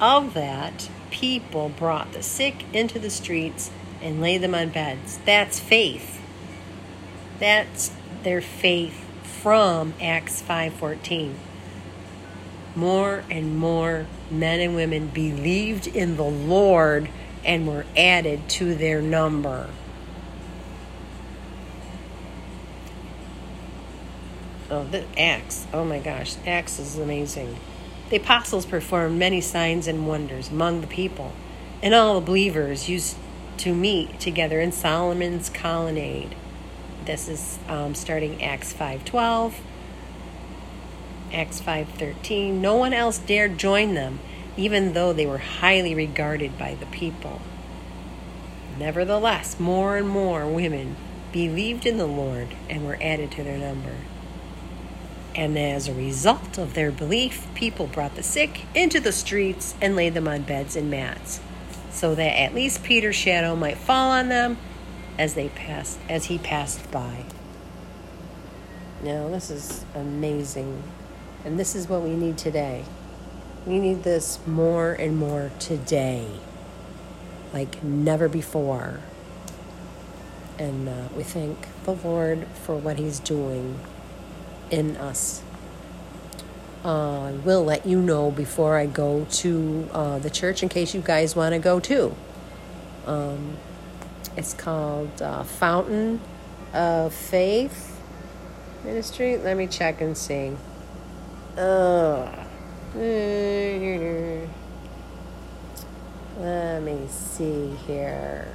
of 0.00 0.34
that, 0.34 0.88
people 1.10 1.68
brought 1.68 2.12
the 2.12 2.22
sick 2.22 2.64
into 2.72 2.98
the 2.98 3.10
streets 3.10 3.70
and 4.02 4.20
laid 4.20 4.40
them 4.40 4.54
on 4.54 4.70
beds. 4.70 5.18
That's 5.24 5.60
faith. 5.60 6.20
That's 7.38 7.92
their 8.24 8.40
faith 8.40 9.04
from 9.22 9.94
Acts 10.00 10.42
5:14. 10.42 11.36
More 12.74 13.24
and 13.30 13.56
more 13.56 14.06
men 14.30 14.60
and 14.60 14.74
women 14.74 15.08
believed 15.08 15.86
in 15.86 16.16
the 16.16 16.24
Lord 16.24 17.08
and 17.44 17.66
were 17.66 17.86
added 17.96 18.48
to 18.48 18.74
their 18.74 19.00
number. 19.00 19.68
Oh, 24.70 24.84
the 24.84 25.04
Acts. 25.18 25.66
Oh 25.72 25.84
my 25.84 25.98
gosh, 25.98 26.36
Acts 26.46 26.78
is 26.78 26.98
amazing. 26.98 27.56
The 28.10 28.16
apostles 28.16 28.66
performed 28.66 29.18
many 29.18 29.40
signs 29.40 29.86
and 29.86 30.06
wonders 30.06 30.50
among 30.50 30.82
the 30.82 30.86
people, 30.86 31.32
and 31.82 31.94
all 31.94 32.20
the 32.20 32.26
believers 32.26 32.88
used 32.88 33.16
to 33.58 33.74
meet 33.74 34.20
together 34.20 34.60
in 34.60 34.72
Solomon's 34.72 35.48
colonnade. 35.48 36.34
This 37.06 37.28
is 37.28 37.58
um, 37.66 37.94
starting 37.94 38.42
Acts 38.42 38.74
5:12, 38.74 39.54
Acts 41.32 41.60
5:13. 41.62 42.60
No 42.60 42.76
one 42.76 42.92
else 42.92 43.18
dared 43.18 43.56
join 43.56 43.94
them, 43.94 44.20
even 44.58 44.92
though 44.92 45.14
they 45.14 45.24
were 45.24 45.38
highly 45.38 45.94
regarded 45.94 46.58
by 46.58 46.74
the 46.74 46.86
people. 46.86 47.40
Nevertheless, 48.78 49.58
more 49.58 49.96
and 49.96 50.08
more 50.08 50.46
women 50.46 50.96
believed 51.32 51.86
in 51.86 51.96
the 51.96 52.06
Lord 52.06 52.48
and 52.68 52.86
were 52.86 52.98
added 53.00 53.30
to 53.32 53.42
their 53.42 53.56
number. 53.56 53.96
And 55.38 55.56
as 55.56 55.86
a 55.86 55.94
result 55.94 56.58
of 56.58 56.74
their 56.74 56.90
belief, 56.90 57.46
people 57.54 57.86
brought 57.86 58.16
the 58.16 58.24
sick 58.24 58.62
into 58.74 58.98
the 58.98 59.12
streets 59.12 59.76
and 59.80 59.94
laid 59.94 60.14
them 60.14 60.26
on 60.26 60.42
beds 60.42 60.74
and 60.74 60.90
mats, 60.90 61.38
so 61.92 62.16
that 62.16 62.40
at 62.40 62.56
least 62.56 62.82
Peter's 62.82 63.14
shadow 63.14 63.54
might 63.54 63.78
fall 63.78 64.10
on 64.10 64.30
them 64.30 64.58
as 65.16 65.34
they 65.34 65.48
passed 65.50 66.00
as 66.08 66.24
he 66.24 66.38
passed 66.38 66.90
by. 66.90 67.24
Now 69.00 69.28
this 69.28 69.48
is 69.48 69.84
amazing. 69.94 70.82
And 71.44 71.56
this 71.56 71.76
is 71.76 71.88
what 71.88 72.02
we 72.02 72.16
need 72.16 72.36
today. 72.36 72.84
We 73.64 73.78
need 73.78 74.02
this 74.02 74.40
more 74.44 74.92
and 74.92 75.16
more 75.16 75.52
today. 75.60 76.26
Like 77.52 77.80
never 77.84 78.28
before. 78.28 79.02
And 80.58 80.88
uh, 80.88 81.08
we 81.16 81.22
thank 81.22 81.68
the 81.84 81.92
Lord 81.92 82.48
for 82.64 82.74
what 82.74 82.98
He's 82.98 83.20
doing 83.20 83.78
in 84.70 84.96
us. 84.96 85.42
Uh, 86.84 87.22
I 87.22 87.32
will 87.32 87.64
let 87.64 87.86
you 87.86 88.00
know 88.00 88.30
before 88.30 88.76
I 88.76 88.86
go 88.86 89.26
to 89.30 89.88
uh, 89.92 90.18
the 90.20 90.30
church 90.30 90.62
in 90.62 90.68
case 90.68 90.94
you 90.94 91.00
guys 91.00 91.34
want 91.34 91.52
to 91.52 91.58
go 91.58 91.80
too. 91.80 92.14
Um, 93.06 93.56
it's 94.36 94.54
called 94.54 95.20
uh, 95.20 95.42
Fountain 95.42 96.20
of 96.72 97.12
Faith 97.12 98.00
Ministry. 98.84 99.36
Let 99.36 99.56
me 99.56 99.66
check 99.66 100.00
and 100.00 100.16
see. 100.16 100.52
Uh, 101.56 102.32
let 106.38 106.82
me 106.82 107.08
see 107.08 107.70
here. 107.86 108.54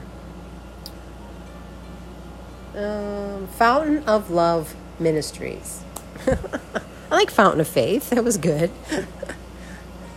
Um, 2.76 3.48
Fountain 3.48 4.04
of 4.06 4.32
Love 4.32 4.76
Ministries. 5.00 5.84
I 6.28 7.16
like 7.16 7.32
Fountain 7.32 7.62
of 7.62 7.68
Faith. 7.68 8.10
That 8.10 8.24
was 8.24 8.38
good. 8.38 8.72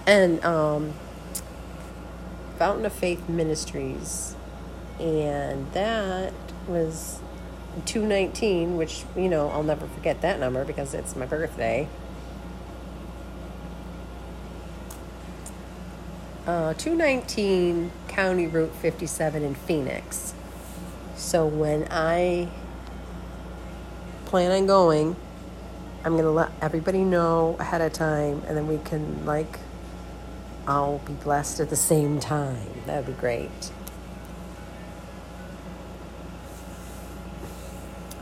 and 0.07 0.45
um, 0.45 0.95
Fountain 2.59 2.87
of 2.87 2.93
Faith 2.93 3.29
Ministries. 3.29 4.37
And 4.99 5.71
that 5.73 6.33
was 6.67 7.21
219, 7.85 8.77
which, 8.77 9.05
you 9.15 9.29
know, 9.29 9.51
I'll 9.51 9.63
never 9.63 9.87
forget 9.87 10.23
that 10.23 10.41
number 10.41 10.65
because 10.65 10.95
it's 10.95 11.15
my 11.15 11.27
birthday. 11.27 11.89
Uh, 16.47 16.75
219 16.75 17.91
County 18.07 18.47
Route 18.47 18.73
57 18.77 19.43
in 19.43 19.55
Phoenix. 19.55 20.33
So 21.17 21.45
when 21.45 21.89
I 21.91 22.49
plan 24.27 24.53
on 24.53 24.67
going, 24.67 25.17
I'm 26.07 26.13
going 26.13 26.23
to 26.23 26.31
let 26.31 26.53
everybody 26.63 27.03
know 27.03 27.57
ahead 27.59 27.81
of 27.81 27.93
time 27.93 28.41
and 28.47 28.57
then 28.57 28.69
we 28.69 28.79
can, 28.79 29.27
like, 29.27 29.59
I'll 30.65 30.99
be 30.99 31.15
blessed 31.15 31.59
at 31.59 31.69
the 31.69 31.75
same 31.75 32.21
time. 32.21 32.69
That 32.87 32.99
would 32.99 33.17
be 33.17 33.21
great. 33.21 33.73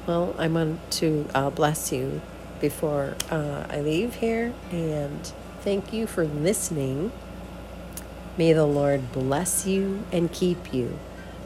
Well, 0.07 0.35
I 0.39 0.49
want 0.49 0.91
to 0.93 1.29
uh, 1.35 1.51
bless 1.51 1.93
you 1.93 2.23
before 2.59 3.17
uh, 3.31 3.67
I 3.69 3.81
leave 3.83 4.15
here 4.15 4.55
and 4.73 5.31
thank 5.61 5.93
you 5.93 6.07
for 6.07 6.25
listening. 6.25 7.13
May 8.39 8.55
the 8.55 8.65
Lord 8.65 9.13
bless 9.13 9.67
you 9.67 10.05
and 10.11 10.33
keep 10.33 10.73
you. 10.73 10.99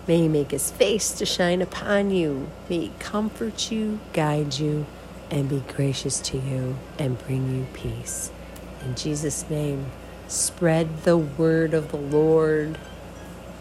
May 0.06 0.18
He 0.18 0.28
make 0.28 0.52
His 0.52 0.70
face 0.70 1.10
to 1.14 1.26
shine 1.26 1.60
upon 1.60 2.12
you. 2.12 2.48
May 2.68 2.78
He 2.78 2.92
comfort 3.00 3.72
you, 3.72 3.98
guide 4.12 4.54
you 4.60 4.86
and 5.30 5.48
be 5.48 5.62
gracious 5.74 6.20
to 6.20 6.38
you 6.38 6.76
and 6.98 7.18
bring 7.26 7.54
you 7.54 7.66
peace. 7.74 8.30
In 8.84 8.94
Jesus' 8.94 9.48
name, 9.50 9.86
spread 10.26 11.04
the 11.04 11.16
word 11.18 11.74
of 11.74 11.90
the 11.90 11.98
Lord. 11.98 12.78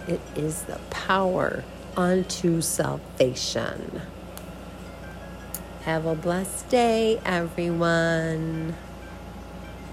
It 0.08 0.22
is 0.36 0.64
the 0.64 0.80
power 0.90 1.64
unto 1.96 2.62
salvation. 2.62 4.02
Have 5.82 6.06
a 6.06 6.16
blessed 6.16 6.70
day, 6.70 7.20
everyone. 7.26 8.76